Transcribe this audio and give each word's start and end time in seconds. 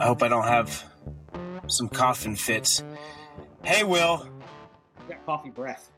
I 0.00 0.06
hope 0.06 0.22
I 0.22 0.28
don't 0.28 0.46
have 0.46 0.82
some 1.66 1.90
coughing 1.90 2.34
fits. 2.34 2.82
Hey, 3.62 3.84
Will. 3.84 4.26
You 4.98 5.14
got 5.14 5.26
coffee 5.26 5.50
breath. 5.50 5.90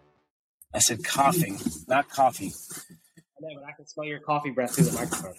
I 0.75 0.81
said 0.81 1.05
coughing, 1.05 1.57
not 1.87 2.09
coffee. 2.09 2.51
I 2.51 3.41
know, 3.41 3.61
but 3.61 3.65
I 3.69 3.73
can 3.77 3.87
smell 3.87 4.05
your 4.07 4.19
coffee 4.19 4.51
breath 4.51 4.75
through 4.75 4.87
the 4.87 4.93
microphone. 4.93 5.35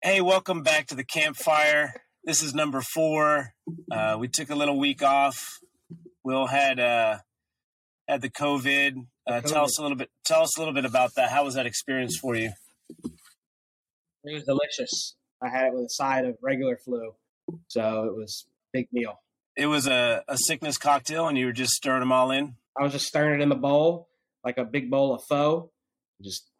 Hey, 0.00 0.20
welcome 0.20 0.62
back 0.62 0.86
to 0.88 0.94
the 0.94 1.02
campfire. 1.02 1.94
This 2.22 2.40
is 2.40 2.54
number 2.54 2.80
four. 2.80 3.54
Uh, 3.90 4.16
we 4.16 4.28
took 4.28 4.48
a 4.50 4.54
little 4.54 4.78
week 4.78 5.02
off. 5.02 5.58
Will 6.22 6.46
had 6.46 6.78
uh, 6.78 7.18
had 8.06 8.22
the 8.22 8.30
COVID. 8.30 9.06
Uh, 9.26 9.40
The 9.40 9.48
Tell 9.48 9.64
us 9.64 9.76
a 9.76 9.82
little 9.82 9.96
bit. 9.96 10.10
Tell 10.24 10.42
us 10.42 10.56
a 10.56 10.60
little 10.60 10.74
bit 10.74 10.84
about 10.84 11.16
that. 11.16 11.30
How 11.30 11.44
was 11.44 11.54
that 11.54 11.66
experience 11.66 12.16
for 12.16 12.36
you? 12.36 12.52
It 14.22 14.34
was 14.34 14.44
delicious. 14.44 15.16
I 15.42 15.48
had 15.48 15.66
it 15.66 15.74
with 15.74 15.86
a 15.86 15.90
side 15.90 16.24
of 16.24 16.36
regular 16.40 16.76
flu, 16.76 17.14
so 17.68 18.04
it 18.04 18.16
was 18.16 18.46
a 18.48 18.78
big 18.78 18.88
meal. 18.92 19.20
It 19.56 19.66
was 19.66 19.86
a, 19.86 20.24
a 20.28 20.36
sickness 20.36 20.78
cocktail, 20.78 21.28
and 21.28 21.38
you 21.38 21.46
were 21.46 21.52
just 21.52 21.72
stirring 21.72 22.00
them 22.00 22.12
all 22.12 22.30
in. 22.30 22.56
I 22.78 22.82
was 22.82 22.92
just 22.92 23.06
stirring 23.06 23.40
it 23.40 23.42
in 23.42 23.48
the 23.48 23.54
bowl 23.54 24.08
like 24.44 24.58
a 24.58 24.64
big 24.64 24.90
bowl 24.90 25.14
of 25.14 25.24
pho. 25.24 25.70
Just 26.22 26.50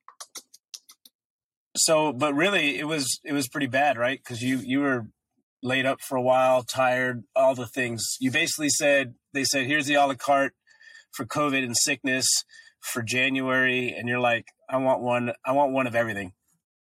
So, 1.76 2.12
but 2.12 2.34
really, 2.34 2.78
it 2.78 2.86
was 2.86 3.20
it 3.24 3.32
was 3.32 3.48
pretty 3.48 3.66
bad, 3.66 3.98
right? 3.98 4.18
Because 4.18 4.42
you 4.42 4.58
you 4.58 4.80
were 4.80 5.06
laid 5.62 5.86
up 5.86 6.00
for 6.00 6.16
a 6.16 6.22
while, 6.22 6.62
tired, 6.62 7.24
all 7.36 7.54
the 7.54 7.66
things. 7.66 8.16
You 8.20 8.30
basically 8.30 8.70
said 8.70 9.14
they 9.32 9.44
said, 9.44 9.66
"Here's 9.66 9.86
the 9.86 9.94
a 9.94 10.06
la 10.06 10.14
carte 10.14 10.54
for 11.12 11.26
COVID 11.26 11.62
and 11.62 11.76
sickness 11.76 12.26
for 12.80 13.02
January," 13.02 13.94
and 13.96 14.08
you're 14.08 14.20
like, 14.20 14.46
"I 14.68 14.78
want 14.78 15.02
one. 15.02 15.32
I 15.44 15.52
want 15.52 15.72
one 15.72 15.86
of 15.86 15.94
everything." 15.94 16.32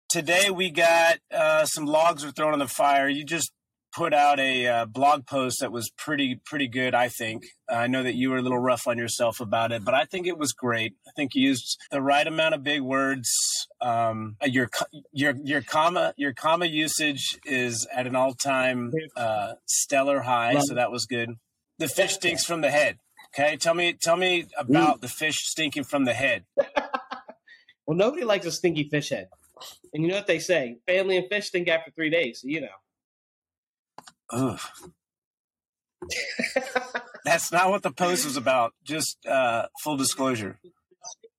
Today 0.10 0.50
we 0.50 0.72
got 0.72 1.20
uh, 1.34 1.66
some 1.66 1.86
logs 1.86 2.26
were 2.26 2.32
thrown 2.32 2.54
on 2.54 2.60
the 2.60 2.68
fire. 2.68 3.08
You 3.08 3.24
just 3.24 3.54
put 3.94 4.14
out 4.14 4.40
a 4.40 4.68
uh, 4.68 4.86
blog 4.86 5.26
post 5.26 5.60
that 5.60 5.72
was 5.72 5.90
pretty 5.90 6.40
pretty 6.46 6.68
good. 6.68 6.94
I 6.96 7.10
think. 7.10 7.44
I 7.70 7.88
know 7.88 8.04
that 8.04 8.16
you 8.16 8.30
were 8.30 8.38
a 8.38 8.42
little 8.42 8.60
rough 8.60 8.88
on 8.88 8.98
yourself 8.98 9.40
about 9.40 9.72
it, 9.72 9.86
but 9.86 9.94
I 9.94 10.06
think 10.06 10.28
it 10.28 10.38
was 10.38 10.52
great. 10.52 10.94
I 11.08 11.12
think 11.16 11.36
you 11.36 11.48
used 11.48 11.78
the 11.90 12.02
right 12.02 12.26
amount 12.26 12.56
of 12.56 12.64
big 12.64 12.82
words. 12.82 13.30
Um, 13.80 14.38
your 14.44 14.70
your 15.12 15.36
your 15.44 15.62
comma 15.62 16.14
your 16.18 16.34
comma 16.34 16.66
usage 16.66 17.40
is 17.46 17.88
at 17.94 18.08
an 18.08 18.16
all 18.16 18.34
time 18.34 18.92
uh, 19.16 19.54
stellar 19.66 20.22
high, 20.22 20.60
so 20.60 20.74
that 20.74 20.92
was 20.92 21.06
good. 21.06 21.30
The 21.80 21.88
fish 21.88 22.14
stinks 22.14 22.46
from 22.46 22.62
the 22.62 22.72
head. 22.72 22.98
Okay, 23.34 23.56
tell 23.58 23.74
me 23.74 23.94
tell 23.94 24.18
me 24.18 24.46
about 24.58 25.02
the 25.02 25.08
fish 25.08 25.38
stinking 25.40 25.86
from 25.86 26.06
the 26.06 26.14
head. 26.14 26.46
well, 27.86 27.98
nobody 27.98 28.24
likes 28.24 28.46
a 28.46 28.52
stinky 28.52 28.90
fish 28.90 29.10
head, 29.10 29.30
and 29.94 30.04
you 30.04 30.10
know 30.10 30.16
what 30.16 30.28
they 30.28 30.40
say: 30.40 30.78
family 30.88 31.18
and 31.18 31.28
fish 31.30 31.48
stink 31.48 31.68
after 31.68 31.92
three 31.92 32.10
days. 32.10 32.42
So 32.42 32.48
you 32.48 32.62
know. 32.62 32.68
Ugh. 34.32 34.60
That's 37.26 37.52
not 37.52 37.70
what 37.70 37.84
the 37.84 37.92
post 37.92 38.26
was 38.26 38.38
about. 38.38 38.74
Just 38.84 39.26
uh, 39.26 39.68
full 39.84 39.98
disclosure. 39.98 40.60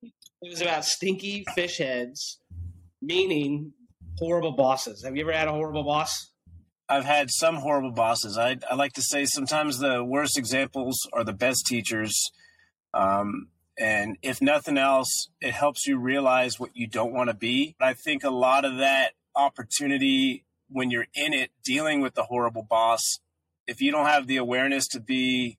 It 0.03 0.51
was 0.51 0.61
about 0.61 0.85
stinky 0.85 1.45
fish 1.55 1.79
heads, 1.79 2.39
meaning 3.01 3.73
horrible 4.19 4.53
bosses. 4.53 5.05
Have 5.05 5.17
you 5.17 5.23
ever 5.23 5.33
had 5.33 5.49
a 5.49 5.53
horrible 5.53 5.85
boss? 5.85 6.33
I've 6.89 7.05
had 7.05 7.31
some 7.31 7.57
horrible 7.57 7.93
bosses. 7.93 8.37
I, 8.37 8.59
I 8.71 8.75
like 8.75 8.93
to 8.95 9.03
say 9.03 9.25
sometimes 9.25 9.79
the 9.79 10.05
worst 10.05 10.37
examples 10.37 10.99
are 11.13 11.25
the 11.25 11.33
best 11.33 11.67
teachers. 11.67 12.31
Um, 12.93 13.49
and 13.79 14.19
if 14.23 14.43
nothing 14.43 14.77
else, 14.77 15.29
it 15.41 15.55
helps 15.55 15.87
you 15.87 15.99
realize 15.99 16.61
what 16.61 16.77
you 16.77 16.87
don't 16.87 17.13
want 17.13 17.31
to 17.31 17.35
be. 17.35 17.75
I 17.81 17.95
think 17.95 18.25
a 18.25 18.31
lot 18.31 18.65
of 18.65 18.77
that 18.79 19.13
opportunity 19.35 20.45
when 20.73 20.91
you're 20.91 21.07
in 21.15 21.33
it, 21.33 21.51
dealing 21.65 22.01
with 22.01 22.15
the 22.15 22.25
horrible 22.25 22.63
boss, 22.63 23.21
if 23.67 23.81
you 23.81 23.93
don't 23.93 24.07
have 24.07 24.27
the 24.27 24.37
awareness 24.37 24.87
to 24.89 25.01
be 25.01 25.59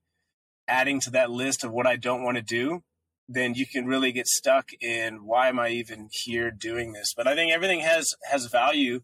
adding 0.67 0.99
to 1.01 1.09
that 1.11 1.29
list 1.29 1.63
of 1.63 1.71
what 1.71 1.87
I 1.87 1.95
don't 1.95 2.23
want 2.23 2.37
to 2.37 2.43
do, 2.43 2.83
then 3.27 3.53
you 3.53 3.65
can 3.65 3.85
really 3.85 4.11
get 4.11 4.27
stuck 4.27 4.69
in 4.81 5.25
why 5.25 5.47
am 5.47 5.59
I 5.59 5.69
even 5.69 6.09
here 6.11 6.51
doing 6.51 6.93
this? 6.93 7.13
But 7.15 7.27
I 7.27 7.35
think 7.35 7.51
everything 7.51 7.79
has 7.81 8.13
has 8.29 8.47
value 8.47 9.01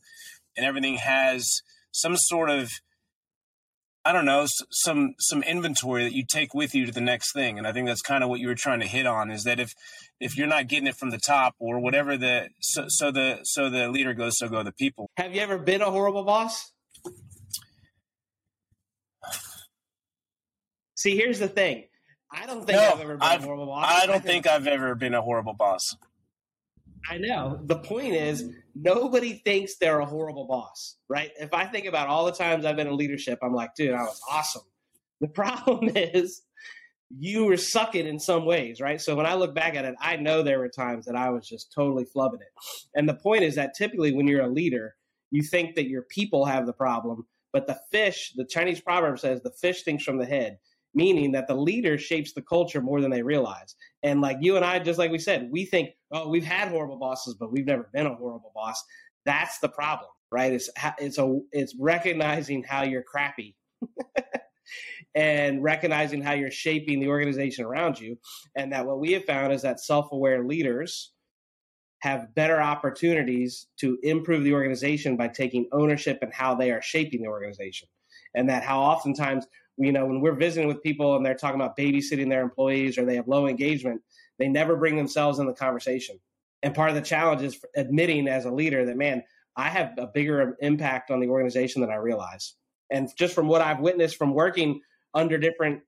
and 0.57 0.65
everything 0.65 0.97
has 0.97 1.61
some 1.91 2.17
sort 2.17 2.49
of 2.49 2.69
I 4.05 4.13
don't 4.13 4.25
know, 4.25 4.47
some 4.71 5.13
some 5.19 5.43
inventory 5.43 6.03
that 6.03 6.13
you 6.13 6.23
take 6.27 6.53
with 6.53 6.73
you 6.73 6.85
to 6.85 6.91
the 6.91 7.01
next 7.01 7.33
thing. 7.33 7.57
And 7.57 7.67
I 7.67 7.73
think 7.73 7.85
that's 7.87 8.01
kind 8.01 8.23
of 8.23 8.29
what 8.29 8.39
you 8.39 8.47
were 8.47 8.55
trying 8.55 8.79
to 8.79 8.87
hit 8.87 9.05
on 9.05 9.29
is 9.29 9.43
that 9.43 9.59
if 9.59 9.71
if 10.19 10.37
you're 10.37 10.47
not 10.47 10.67
getting 10.67 10.87
it 10.87 10.95
from 10.95 11.09
the 11.09 11.17
top 11.19 11.53
or 11.59 11.79
whatever 11.79 12.17
the 12.17 12.49
so, 12.61 12.85
so 12.87 13.11
the 13.11 13.39
so 13.43 13.69
the 13.69 13.89
leader 13.89 14.13
goes, 14.13 14.37
so 14.37 14.47
go 14.47 14.63
the 14.63 14.71
people. 14.71 15.09
Have 15.17 15.35
you 15.35 15.41
ever 15.41 15.57
been 15.57 15.81
a 15.81 15.91
horrible 15.91 16.23
boss? 16.23 16.71
See, 20.95 21.15
here's 21.15 21.39
the 21.39 21.47
thing. 21.47 21.85
I 22.31 22.45
don't 22.45 22.65
think 22.65 22.77
No, 22.79 22.89
I've 22.93 23.01
ever 23.01 23.13
been 23.17 23.21
I've- 23.27 23.43
a 23.43 23.45
horrible 23.45 23.65
boss. 23.67 24.01
I 24.01 24.05
don't 24.05 24.23
think 24.23 24.47
I've 24.47 24.67
ever 24.67 24.95
been 24.95 25.13
a 25.13 25.21
horrible 25.21 25.53
boss. 25.53 25.95
I 27.09 27.17
know. 27.17 27.59
The 27.65 27.77
point 27.77 28.13
is, 28.13 28.49
nobody 28.75 29.33
thinks 29.45 29.77
they're 29.77 29.99
a 29.99 30.05
horrible 30.05 30.45
boss, 30.45 30.95
right? 31.07 31.31
If 31.39 31.53
I 31.53 31.65
think 31.65 31.85
about 31.85 32.07
all 32.07 32.25
the 32.25 32.31
times 32.31 32.65
I've 32.65 32.75
been 32.75 32.87
in 32.87 32.97
leadership, 32.97 33.39
I'm 33.41 33.53
like, 33.53 33.75
dude, 33.75 33.93
I 33.93 34.03
was 34.03 34.21
awesome. 34.29 34.63
The 35.21 35.27
problem 35.33 35.89
is, 35.95 36.41
you 37.17 37.45
were 37.45 37.57
sucking 37.57 38.05
in 38.05 38.19
some 38.19 38.45
ways, 38.45 38.79
right? 38.79 39.01
So 39.01 39.15
when 39.15 39.25
I 39.25 39.33
look 39.33 39.55
back 39.55 39.75
at 39.75 39.85
it, 39.85 39.95
I 39.99 40.15
know 40.17 40.43
there 40.43 40.59
were 40.59 40.69
times 40.69 41.05
that 41.05 41.15
I 41.15 41.29
was 41.29 41.47
just 41.47 41.71
totally 41.71 42.05
flubbing 42.05 42.41
it. 42.41 42.53
And 42.93 43.09
the 43.09 43.15
point 43.15 43.43
is 43.43 43.55
that 43.55 43.73
typically 43.75 44.13
when 44.13 44.27
you're 44.27 44.43
a 44.43 44.49
leader, 44.49 44.95
you 45.31 45.41
think 45.41 45.75
that 45.75 45.87
your 45.87 46.03
people 46.03 46.45
have 46.45 46.65
the 46.65 46.73
problem, 46.73 47.25
but 47.51 47.65
the 47.65 47.79
fish, 47.91 48.33
the 48.35 48.45
Chinese 48.45 48.79
proverb 48.79 49.19
says, 49.19 49.41
the 49.41 49.51
fish 49.51 49.83
thinks 49.83 50.03
from 50.03 50.17
the 50.17 50.25
head, 50.25 50.59
meaning 50.93 51.31
that 51.31 51.47
the 51.47 51.55
leader 51.55 51.97
shapes 51.97 52.33
the 52.33 52.41
culture 52.41 52.81
more 52.81 53.01
than 53.01 53.11
they 53.11 53.21
realize. 53.21 53.75
And 54.03 54.21
like 54.21 54.37
you 54.41 54.55
and 54.55 54.65
I, 54.65 54.79
just 54.79 54.99
like 54.99 55.11
we 55.11 55.19
said, 55.19 55.49
we 55.51 55.65
think, 55.65 55.91
oh, 56.11 56.29
we've 56.29 56.43
had 56.43 56.69
horrible 56.69 56.97
bosses, 56.97 57.35
but 57.39 57.51
we've 57.51 57.65
never 57.65 57.89
been 57.93 58.07
a 58.07 58.15
horrible 58.15 58.51
boss. 58.55 58.83
That's 59.25 59.59
the 59.59 59.69
problem, 59.69 60.09
right? 60.31 60.53
It's 60.53 60.69
it's 60.97 61.17
a 61.17 61.39
it's 61.51 61.75
recognizing 61.79 62.63
how 62.63 62.83
you're 62.83 63.03
crappy, 63.03 63.55
and 65.15 65.61
recognizing 65.61 66.21
how 66.21 66.33
you're 66.33 66.51
shaping 66.51 66.99
the 66.99 67.09
organization 67.09 67.65
around 67.65 67.99
you, 67.99 68.17
and 68.55 68.71
that 68.71 68.85
what 68.85 68.99
we 68.99 69.11
have 69.11 69.25
found 69.25 69.53
is 69.53 69.61
that 69.61 69.79
self-aware 69.79 70.45
leaders 70.45 71.11
have 72.01 72.33
better 72.33 72.61
opportunities 72.61 73.67
to 73.77 73.97
improve 74.03 74.45
the 74.45 74.53
organization 74.53 75.17
by 75.17 75.27
taking 75.27 75.67
ownership 75.73 76.19
and 76.21 76.33
how 76.33 76.55
they 76.55 76.71
are 76.71 76.81
shaping 76.81 77.21
the 77.21 77.27
organization, 77.27 77.87
and 78.35 78.49
that 78.49 78.63
how 78.63 78.79
oftentimes 78.79 79.45
you 79.79 79.91
know 79.91 80.05
when 80.05 80.21
we're 80.21 80.35
visiting 80.35 80.67
with 80.67 80.83
people 80.83 81.15
and 81.15 81.25
they're 81.25 81.33
talking 81.33 81.59
about 81.59 81.77
babysitting 81.77 82.29
their 82.29 82.41
employees 82.41 82.97
or 82.97 83.05
they 83.05 83.15
have 83.15 83.27
low 83.27 83.47
engagement 83.47 84.01
they 84.39 84.47
never 84.47 84.75
bring 84.75 84.95
themselves 84.95 85.37
in 85.37 85.45
the 85.45 85.53
conversation. 85.53 86.17
And 86.63 86.73
part 86.73 86.89
of 86.89 86.95
the 86.95 87.01
challenge 87.01 87.41
is 87.41 87.59
admitting 87.75 88.27
as 88.27 88.45
a 88.45 88.51
leader 88.51 88.85
that 88.85 88.97
man 88.97 89.23
i 89.55 89.69
have 89.69 89.91
a 89.97 90.07
bigger 90.07 90.57
impact 90.61 91.11
on 91.11 91.19
the 91.19 91.27
organization 91.27 91.81
than 91.81 91.91
i 91.91 91.95
realize. 91.95 92.55
And 92.89 93.09
just 93.17 93.35
from 93.35 93.47
what 93.47 93.61
i've 93.61 93.79
witnessed 93.79 94.17
from 94.17 94.33
working 94.33 94.81
under 95.13 95.37
different 95.37 95.81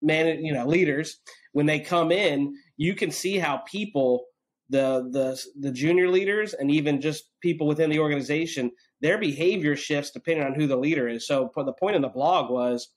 man 0.00 0.44
you 0.44 0.52
know 0.52 0.66
leaders 0.66 1.18
when 1.52 1.66
they 1.66 1.80
come 1.80 2.12
in 2.12 2.54
you 2.76 2.94
can 2.94 3.10
see 3.10 3.36
how 3.36 3.58
people 3.58 4.24
the 4.70 5.08
the 5.10 5.42
the 5.60 5.72
junior 5.72 6.08
leaders 6.08 6.54
and 6.54 6.70
even 6.70 7.00
just 7.00 7.30
people 7.40 7.66
within 7.66 7.90
the 7.90 7.98
organization 7.98 8.70
their 9.00 9.18
behavior 9.18 9.76
shifts 9.76 10.10
depending 10.10 10.44
on 10.44 10.54
who 10.54 10.66
the 10.66 10.76
leader 10.76 11.08
is. 11.08 11.26
So 11.26 11.50
the 11.54 11.72
point 11.72 11.96
in 11.96 12.02
the 12.02 12.08
blog 12.08 12.50
was 12.50 12.88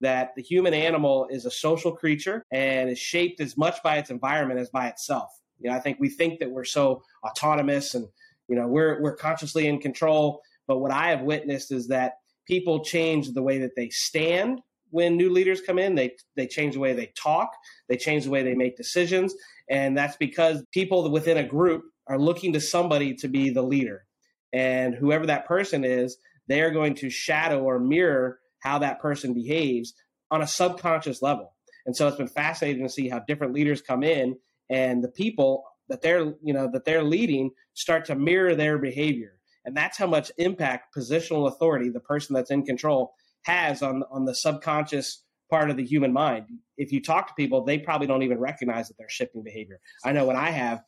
that 0.00 0.32
the 0.36 0.42
human 0.42 0.74
animal 0.74 1.26
is 1.30 1.46
a 1.46 1.50
social 1.50 1.92
creature 1.92 2.44
and 2.50 2.90
is 2.90 2.98
shaped 2.98 3.40
as 3.40 3.56
much 3.56 3.82
by 3.82 3.96
its 3.96 4.10
environment 4.10 4.60
as 4.60 4.68
by 4.68 4.88
itself. 4.88 5.30
You 5.58 5.70
know, 5.70 5.76
I 5.76 5.80
think 5.80 5.98
we 5.98 6.10
think 6.10 6.40
that 6.40 6.50
we're 6.50 6.64
so 6.64 7.02
autonomous 7.24 7.94
and 7.94 8.06
you 8.48 8.56
know 8.56 8.68
we're 8.68 9.00
we're 9.02 9.16
consciously 9.16 9.66
in 9.66 9.80
control, 9.80 10.42
but 10.68 10.78
what 10.78 10.92
I 10.92 11.08
have 11.08 11.22
witnessed 11.22 11.72
is 11.72 11.88
that 11.88 12.18
people 12.46 12.84
change 12.84 13.32
the 13.32 13.42
way 13.42 13.58
that 13.58 13.74
they 13.74 13.88
stand 13.88 14.60
when 14.90 15.16
new 15.16 15.30
leaders 15.30 15.60
come 15.60 15.78
in. 15.78 15.94
They 15.94 16.16
they 16.36 16.46
change 16.46 16.74
the 16.74 16.80
way 16.80 16.92
they 16.92 17.12
talk, 17.16 17.50
they 17.88 17.96
change 17.96 18.24
the 18.24 18.30
way 18.30 18.42
they 18.42 18.54
make 18.54 18.76
decisions, 18.76 19.34
and 19.68 19.96
that's 19.96 20.16
because 20.16 20.64
people 20.72 21.10
within 21.10 21.36
a 21.36 21.44
group 21.44 21.84
are 22.06 22.18
looking 22.18 22.52
to 22.52 22.60
somebody 22.60 23.14
to 23.14 23.28
be 23.28 23.50
the 23.50 23.62
leader 23.62 24.06
and 24.52 24.94
whoever 24.94 25.26
that 25.26 25.46
person 25.46 25.84
is, 25.84 26.16
they 26.48 26.62
are 26.62 26.70
going 26.70 26.94
to 26.96 27.10
shadow 27.10 27.62
or 27.62 27.78
mirror 27.78 28.38
how 28.60 28.78
that 28.78 29.00
person 29.00 29.34
behaves 29.34 29.94
on 30.30 30.42
a 30.42 30.46
subconscious 30.46 31.22
level. 31.22 31.54
And 31.84 31.96
so 31.96 32.08
it's 32.08 32.16
been 32.16 32.26
fascinating 32.26 32.82
to 32.82 32.88
see 32.88 33.08
how 33.08 33.20
different 33.20 33.52
leaders 33.52 33.82
come 33.82 34.02
in 34.02 34.36
and 34.70 35.04
the 35.04 35.10
people 35.10 35.64
that 35.88 36.02
they're, 36.02 36.34
you 36.42 36.52
know, 36.52 36.68
that 36.72 36.84
they're 36.84 37.04
leading 37.04 37.50
start 37.74 38.06
to 38.06 38.16
mirror 38.16 38.54
their 38.54 38.78
behavior. 38.78 39.38
And 39.64 39.76
that's 39.76 39.98
how 39.98 40.06
much 40.06 40.32
impact 40.38 40.96
positional 40.96 41.48
authority, 41.48 41.90
the 41.90 42.00
person 42.00 42.34
that's 42.34 42.50
in 42.50 42.64
control, 42.64 43.14
has 43.54 43.82
on 43.88 43.96
on 44.10 44.22
the 44.28 44.34
subconscious 44.34 45.08
part 45.52 45.70
of 45.70 45.76
the 45.76 45.86
human 45.92 46.12
mind. 46.24 46.44
If 46.84 46.88
you 46.92 47.00
talk 47.00 47.24
to 47.28 47.34
people, 47.42 47.58
they 47.64 47.78
probably 47.88 48.08
don't 48.10 48.24
even 48.28 48.38
recognize 48.50 48.84
that 48.88 48.96
they're 48.98 49.16
shifting 49.18 49.42
behavior. 49.50 49.78
I 50.04 50.12
know 50.12 50.26
when 50.30 50.40
I 50.48 50.50
have 50.62 50.78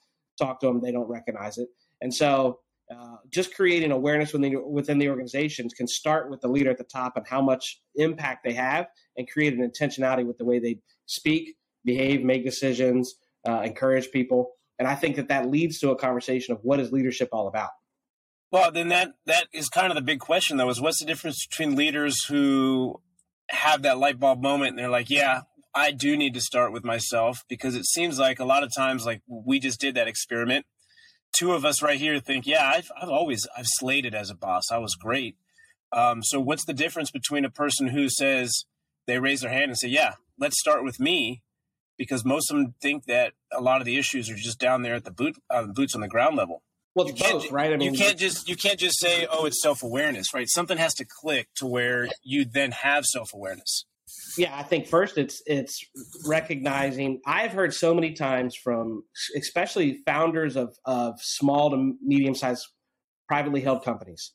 talked 0.41 0.61
to 0.63 0.67
them, 0.69 0.81
they 0.81 0.93
don't 0.97 1.11
recognize 1.19 1.57
it. 1.63 1.69
And 2.03 2.13
so 2.23 2.31
Uh, 2.99 3.21
just 3.39 3.51
creating 3.59 3.93
awareness 3.93 4.33
within 4.33 4.53
the, 4.53 4.61
within 4.79 4.99
the 4.99 5.11
organizations 5.15 5.71
can 5.79 5.89
start 6.01 6.25
with 6.31 6.41
the 6.41 6.49
leader 6.55 6.71
at 6.75 6.79
the 6.83 6.91
top 6.99 7.13
and 7.19 7.27
how 7.35 7.43
much 7.51 7.65
impact 8.07 8.41
they 8.47 8.57
have 8.69 8.85
and 9.17 9.33
create 9.35 9.53
an 9.57 9.63
intentionality 9.71 10.25
with 10.29 10.39
the 10.39 10.49
way 10.51 10.59
they 10.59 10.75
speak, 11.19 11.45
behave, 11.85 12.19
make 12.33 12.43
decisions, 12.53 13.05
uh, 13.49 13.61
encourage 13.71 14.09
people. 14.19 14.41
And 14.79 14.87
I 14.93 14.97
think 15.01 15.17
that 15.17 15.29
that 15.29 15.51
leads 15.57 15.75
to 15.81 15.91
a 15.91 15.97
conversation 16.07 16.51
of 16.55 16.61
what 16.69 16.81
is 16.81 16.89
leadership 16.99 17.29
all 17.37 17.47
about. 17.53 17.73
Well, 18.50 18.73
then 18.73 18.89
that 18.89 19.12
that 19.27 19.49
is 19.53 19.69
kind 19.69 19.91
of 19.91 19.95
the 19.95 20.03
big 20.03 20.21
question, 20.21 20.56
though: 20.56 20.71
is 20.71 20.81
what's 20.81 21.00
the 21.00 21.06
difference 21.06 21.47
between 21.47 21.77
leaders 21.77 22.25
who 22.25 23.00
have 23.50 23.83
that 23.83 23.99
light 23.99 24.19
bulb 24.19 24.43
moment 24.43 24.71
and 24.71 24.79
they're 24.79 24.89
like, 24.89 25.11
"Yeah, 25.11 25.43
I 25.75 25.91
do 25.91 26.17
need 26.17 26.35
to 26.35 26.41
start 26.41 26.73
with 26.73 26.85
myself," 26.85 27.45
because 27.49 27.75
it 27.75 27.87
seems 27.87 28.19
like 28.19 28.39
a 28.39 28.47
lot 28.47 28.62
of 28.62 28.75
times, 28.75 29.05
like 29.05 29.21
we 29.27 29.61
just 29.61 29.81
did 29.81 29.95
that 29.97 30.09
experiment. 30.09 30.65
Two 31.37 31.53
of 31.53 31.67
us 31.67 31.83
right 31.83 31.99
here 31.99 32.19
think, 32.21 32.47
"Yeah, 32.47 32.65
I've 32.65 32.91
I've 33.00 33.11
always 33.11 33.47
I've 33.56 33.67
slated 33.67 34.15
as 34.15 34.31
a 34.31 34.35
boss. 34.35 34.71
I 34.73 34.79
was 34.79 34.95
great." 34.95 35.37
Um, 35.93 36.23
so, 36.23 36.41
what's 36.41 36.65
the 36.65 36.75
difference 36.75 37.11
between 37.11 37.45
a 37.45 37.50
person 37.50 37.89
who 37.89 38.09
says 38.09 38.65
they 39.06 39.19
raise 39.19 39.43
their 39.43 39.53
hand 39.53 39.71
and 39.71 39.79
say, 39.79 39.89
"Yeah, 39.89 40.15
let's 40.39 40.59
start 40.59 40.85
with 40.85 40.99
me," 40.99 41.43
because 41.99 42.25
most 42.25 42.50
of 42.50 42.56
them 42.56 42.75
think 42.81 43.05
that 43.06 43.35
a 43.53 43.61
lot 43.61 43.83
of 43.83 43.85
the 43.85 43.99
issues 43.99 44.31
are 44.31 44.37
just 44.37 44.59
down 44.59 44.83
there 44.83 44.95
at 44.95 45.05
the 45.05 45.11
boot 45.11 45.37
uh, 45.50 45.67
boots 45.67 45.95
on 45.95 46.00
the 46.00 46.09
ground 46.09 46.37
level 46.37 46.62
well, 46.94 47.08
it's 47.08 47.20
both, 47.20 47.50
right? 47.50 47.73
I 47.73 47.76
mean, 47.76 47.93
you 47.93 47.99
can't 47.99 48.19
just 48.19 48.49
you 48.49 48.56
can't 48.56 48.79
just 48.79 48.99
say, 48.99 49.26
"Oh, 49.31 49.44
it's 49.44 49.62
self 49.62 49.82
awareness," 49.82 50.35
right? 50.35 50.49
Something 50.49 50.79
has 50.79 50.94
to 50.94 51.06
click 51.20 51.49
to 51.56 51.67
where 51.67 52.08
you 52.23 52.44
then 52.44 52.73
have 52.73 53.05
self 53.05 53.32
awareness. 53.35 53.85
Yeah, 54.37 54.56
I 54.56 54.62
think 54.62 54.87
first 54.87 55.19
it's 55.19 55.43
it's 55.46 55.79
recognizing. 56.26 57.20
I've 57.26 57.52
heard 57.52 57.75
so 57.75 57.94
many 57.94 58.12
times 58.12 58.56
from, 58.56 59.02
especially 59.37 60.00
founders 60.06 60.56
of 60.56 60.75
of 60.85 61.14
small 61.20 61.70
to 61.70 61.94
medium 62.02 62.35
sized 62.35 62.67
privately 63.29 63.61
held 63.61 63.85
companies. 63.85 64.32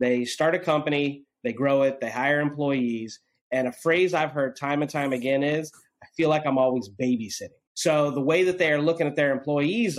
They 0.00 0.24
start 0.24 0.54
a 0.54 0.58
company, 0.58 1.24
they 1.42 1.52
grow 1.52 1.82
it, 1.82 2.00
they 2.00 2.10
hire 2.10 2.40
employees, 2.40 3.18
and 3.50 3.66
a 3.66 3.72
phrase 3.72 4.14
I've 4.14 4.32
heard 4.32 4.56
time 4.56 4.82
and 4.82 4.90
time 4.90 5.12
again 5.12 5.42
is, 5.42 5.72
"I 6.02 6.06
feel 6.16 6.28
like 6.28 6.46
I'm 6.46 6.58
always 6.58 6.88
babysitting." 6.88 7.48
So 7.74 8.10
the 8.10 8.20
way 8.20 8.44
that 8.44 8.58
they 8.58 8.72
are 8.72 8.80
looking 8.80 9.06
at 9.06 9.16
their 9.16 9.32
employees 9.32 9.98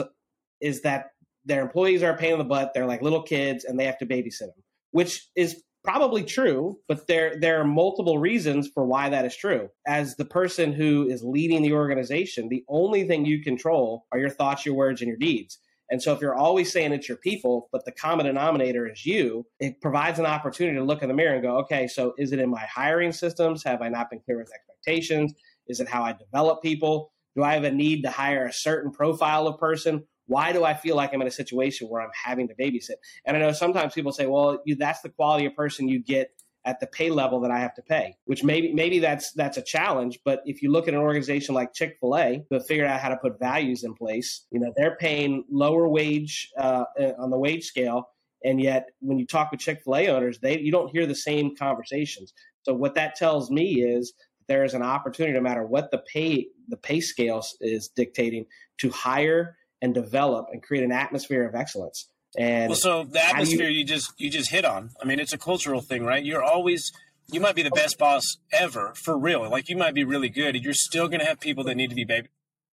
is 0.61 0.81
that 0.81 1.07
their 1.45 1.61
employees 1.61 2.03
are 2.03 2.11
a 2.11 2.17
pain 2.17 2.33
in 2.33 2.39
the 2.39 2.45
butt. 2.45 2.71
They're 2.73 2.85
like 2.85 3.01
little 3.01 3.23
kids 3.23 3.65
and 3.65 3.79
they 3.79 3.85
have 3.85 3.97
to 3.99 4.05
babysit 4.05 4.39
them, 4.39 4.63
which 4.91 5.27
is 5.35 5.63
probably 5.83 6.23
true, 6.23 6.77
but 6.87 7.07
there 7.07 7.35
there 7.39 7.61
are 7.61 7.65
multiple 7.65 8.17
reasons 8.17 8.69
for 8.73 8.85
why 8.85 9.09
that 9.09 9.25
is 9.25 9.35
true. 9.35 9.69
As 9.87 10.15
the 10.15 10.25
person 10.25 10.73
who 10.73 11.07
is 11.07 11.23
leading 11.23 11.61
the 11.61 11.73
organization, 11.73 12.49
the 12.49 12.63
only 12.67 13.07
thing 13.07 13.25
you 13.25 13.41
control 13.41 14.05
are 14.11 14.19
your 14.19 14.29
thoughts, 14.29 14.65
your 14.65 14.75
words, 14.75 15.01
and 15.01 15.07
your 15.07 15.17
deeds. 15.17 15.57
And 15.91 16.01
so 16.01 16.13
if 16.13 16.21
you're 16.21 16.35
always 16.35 16.71
saying 16.71 16.91
it's 16.91 17.07
your 17.07 17.17
people, 17.17 17.67
but 17.71 17.83
the 17.83 17.91
common 17.91 18.27
denominator 18.27 18.87
is 18.87 19.05
you, 19.05 19.47
it 19.59 19.81
provides 19.81 20.19
an 20.19 20.25
opportunity 20.25 20.77
to 20.77 20.83
look 20.83 21.01
in 21.01 21.07
the 21.07 21.15
mirror 21.15 21.33
and 21.33 21.41
go, 21.41 21.57
okay, 21.59 21.87
so 21.87 22.13
is 22.17 22.31
it 22.31 22.39
in 22.39 22.49
my 22.49 22.63
hiring 22.71 23.11
systems? 23.11 23.63
Have 23.63 23.81
I 23.81 23.89
not 23.89 24.09
been 24.11 24.19
clear 24.19 24.37
with 24.37 24.51
expectations? 24.53 25.33
Is 25.67 25.79
it 25.79 25.87
how 25.87 26.03
I 26.03 26.13
develop 26.13 26.61
people? 26.61 27.11
Do 27.35 27.43
I 27.43 27.53
have 27.53 27.63
a 27.63 27.71
need 27.71 28.03
to 28.03 28.11
hire 28.11 28.45
a 28.45 28.53
certain 28.53 28.91
profile 28.91 29.47
of 29.47 29.59
person? 29.59 30.03
Why 30.29 30.53
do 30.53 30.63
I 30.63 30.75
feel 30.75 30.95
like 30.95 31.11
I'm 31.11 31.21
in 31.21 31.27
a 31.27 31.31
situation 31.31 31.87
where 31.89 32.01
I'm 32.01 32.11
having 32.13 32.47
to 32.49 32.53
babysit? 32.53 32.97
And 33.25 33.35
I 33.35 33.39
know 33.39 33.51
sometimes 33.51 33.93
people 33.93 34.11
say, 34.11 34.27
well, 34.27 34.61
you, 34.63 34.75
that's 34.75 35.01
the 35.01 35.09
quality 35.09 35.45
of 35.47 35.55
person 35.55 35.89
you 35.89 35.99
get 35.99 36.31
at 36.65 36.79
the 36.79 36.85
pay 36.85 37.09
level 37.09 37.39
that 37.39 37.49
I 37.49 37.59
have 37.59 37.73
to 37.75 37.81
pay, 37.81 38.15
which 38.25 38.43
maybe 38.43 38.71
maybe 38.71 38.99
that's 38.99 39.31
that's 39.31 39.57
a 39.57 39.61
challenge. 39.61 40.19
But 40.23 40.41
if 40.45 40.61
you 40.61 40.71
look 40.71 40.87
at 40.87 40.93
an 40.93 40.99
organization 40.99 41.55
like 41.55 41.73
Chick 41.73 41.97
Fil 41.99 42.15
A, 42.15 42.45
who 42.49 42.59
figured 42.59 42.87
out 42.87 42.99
how 42.99 43.09
to 43.09 43.17
put 43.17 43.39
values 43.39 43.83
in 43.83 43.95
place, 43.95 44.45
you 44.51 44.59
know 44.59 44.71
they're 44.75 44.97
paying 44.97 45.45
lower 45.49 45.87
wage 45.87 46.49
uh, 46.59 46.83
uh 46.99 47.13
on 47.17 47.31
the 47.31 47.37
wage 47.37 47.65
scale, 47.65 48.09
and 48.43 48.61
yet 48.61 48.89
when 48.99 49.17
you 49.17 49.25
talk 49.25 49.49
with 49.51 49.61
Chick 49.61 49.81
Fil 49.83 49.95
A 49.95 50.07
owners, 50.09 50.39
they 50.39 50.59
you 50.59 50.71
don't 50.71 50.91
hear 50.91 51.07
the 51.07 51.15
same 51.15 51.55
conversations. 51.55 52.33
So 52.63 52.73
what 52.75 52.93
that 52.95 53.15
tells 53.15 53.49
me 53.49 53.81
is 53.81 54.13
there 54.47 54.63
is 54.63 54.73
an 54.73 54.83
opportunity, 54.83 55.33
no 55.33 55.41
matter 55.41 55.65
what 55.65 55.89
the 55.89 56.03
pay 56.13 56.49
the 56.67 56.77
pay 56.77 56.99
scale 56.99 57.43
is 57.61 57.87
dictating, 57.87 58.45
to 58.79 58.91
hire 58.91 59.55
and 59.81 59.93
develop 59.93 60.47
and 60.51 60.61
create 60.61 60.83
an 60.83 60.91
atmosphere 60.91 61.47
of 61.47 61.55
excellence. 61.55 62.09
And 62.37 62.69
well, 62.69 62.77
so 62.77 63.03
the 63.03 63.25
atmosphere 63.25 63.69
you, 63.69 63.79
you 63.79 63.85
just 63.85 64.11
you 64.17 64.29
just 64.29 64.51
hit 64.51 64.65
on. 64.65 64.91
I 65.01 65.05
mean, 65.05 65.19
it's 65.19 65.33
a 65.33 65.37
cultural 65.37 65.81
thing, 65.81 66.03
right? 66.03 66.23
You're 66.23 66.43
always 66.43 66.91
you 67.31 67.39
might 67.39 67.55
be 67.55 67.63
the 67.63 67.71
best 67.71 67.97
boss 67.97 68.37
ever 68.51 68.93
for 68.95 69.17
real. 69.17 69.49
Like 69.49 69.69
you 69.69 69.77
might 69.77 69.93
be 69.93 70.03
really 70.03 70.29
good, 70.29 70.55
and 70.55 70.63
you're 70.63 70.73
still 70.73 71.07
going 71.07 71.19
to 71.19 71.25
have 71.25 71.39
people 71.39 71.63
that 71.65 71.75
need 71.75 71.89
to 71.89 71.95
be 71.95 72.03
baby 72.03 72.29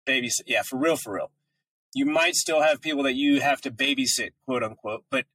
babysit. 0.06 0.44
Yeah, 0.46 0.64
for 0.64 0.78
real, 0.78 0.98
for 0.98 1.14
real. 1.14 1.32
You 1.94 2.06
might 2.06 2.36
still 2.36 2.62
have 2.62 2.82
people 2.82 3.04
that 3.04 3.16
you 3.16 3.40
have 3.40 3.62
to 3.62 3.72
babysit, 3.72 4.32
quote 4.46 4.64
unquote. 4.64 5.06
But 5.10 5.26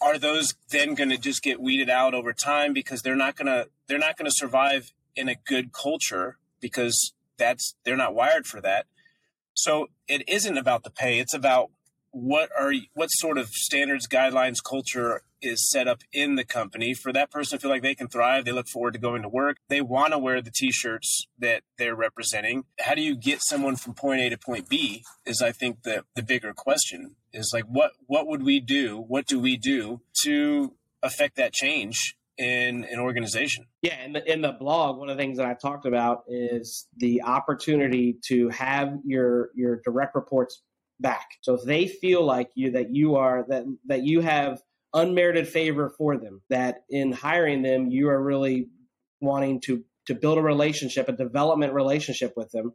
are 0.00 0.18
those 0.18 0.54
then 0.70 0.94
going 0.94 1.10
to 1.10 1.16
just 1.16 1.42
get 1.42 1.60
weeded 1.60 1.88
out 1.88 2.14
over 2.14 2.32
time 2.32 2.72
because 2.72 3.02
they're 3.02 3.16
not 3.16 3.36
going 3.36 3.46
to 3.46 3.68
they're 3.86 3.98
not 3.98 4.16
going 4.16 4.30
to 4.30 4.34
survive 4.34 4.92
in 5.16 5.28
a 5.28 5.34
good 5.34 5.72
culture 5.72 6.38
because 6.60 7.12
that's 7.38 7.74
they're 7.84 7.96
not 7.96 8.14
wired 8.14 8.46
for 8.46 8.60
that. 8.60 8.86
So 9.58 9.88
it 10.06 10.22
isn't 10.28 10.56
about 10.56 10.84
the 10.84 10.90
pay. 10.90 11.18
It's 11.18 11.34
about 11.34 11.70
what 12.12 12.48
are 12.56 12.72
what 12.94 13.08
sort 13.08 13.38
of 13.38 13.48
standards, 13.48 14.06
guidelines, 14.06 14.62
culture 14.64 15.22
is 15.42 15.68
set 15.68 15.88
up 15.88 16.02
in 16.12 16.36
the 16.36 16.44
company 16.44 16.94
for 16.94 17.12
that 17.12 17.30
person 17.32 17.58
to 17.58 17.62
feel 17.62 17.70
like 17.70 17.82
they 17.82 17.96
can 17.96 18.06
thrive. 18.06 18.44
They 18.44 18.52
look 18.52 18.68
forward 18.68 18.92
to 18.92 19.00
going 19.00 19.22
to 19.22 19.28
work. 19.28 19.56
They 19.68 19.80
want 19.80 20.12
to 20.12 20.18
wear 20.18 20.40
the 20.40 20.52
t-shirts 20.52 21.26
that 21.40 21.62
they're 21.76 21.96
representing. 21.96 22.64
How 22.78 22.94
do 22.94 23.02
you 23.02 23.16
get 23.16 23.40
someone 23.42 23.74
from 23.74 23.94
point 23.94 24.20
A 24.20 24.30
to 24.30 24.38
point 24.38 24.68
B? 24.68 25.02
Is 25.26 25.42
I 25.42 25.50
think 25.50 25.82
the 25.82 26.04
the 26.14 26.22
bigger 26.22 26.54
question 26.54 27.16
is 27.32 27.50
like 27.52 27.64
what 27.64 27.92
what 28.06 28.28
would 28.28 28.44
we 28.44 28.60
do? 28.60 29.04
What 29.08 29.26
do 29.26 29.40
we 29.40 29.56
do 29.56 30.02
to 30.22 30.74
affect 31.02 31.34
that 31.34 31.52
change 31.52 32.16
in 32.38 32.84
an 32.84 32.98
organization. 32.98 33.66
Yeah, 33.82 34.04
in 34.04 34.12
the 34.12 34.32
in 34.32 34.40
the 34.42 34.52
blog, 34.52 34.98
one 34.98 35.10
of 35.10 35.16
the 35.16 35.22
things 35.22 35.38
that 35.38 35.46
I 35.46 35.54
talked 35.54 35.86
about 35.86 36.22
is 36.28 36.86
the 36.96 37.22
opportunity 37.22 38.16
to 38.28 38.48
have 38.50 38.98
your 39.04 39.50
your 39.54 39.80
direct 39.84 40.14
reports 40.14 40.62
back. 41.00 41.28
So 41.42 41.54
if 41.54 41.64
they 41.64 41.88
feel 41.88 42.24
like 42.24 42.50
you 42.54 42.72
that 42.72 42.94
you 42.94 43.16
are 43.16 43.44
that 43.48 43.64
that 43.86 44.04
you 44.04 44.20
have 44.20 44.62
unmerited 44.94 45.48
favor 45.48 45.90
for 45.90 46.16
them, 46.16 46.42
that 46.48 46.84
in 46.88 47.12
hiring 47.12 47.62
them 47.62 47.88
you 47.88 48.08
are 48.08 48.22
really 48.22 48.68
wanting 49.20 49.60
to 49.62 49.84
to 50.06 50.14
build 50.14 50.38
a 50.38 50.42
relationship, 50.42 51.08
a 51.08 51.12
development 51.12 51.74
relationship 51.74 52.32
with 52.36 52.50
them 52.52 52.72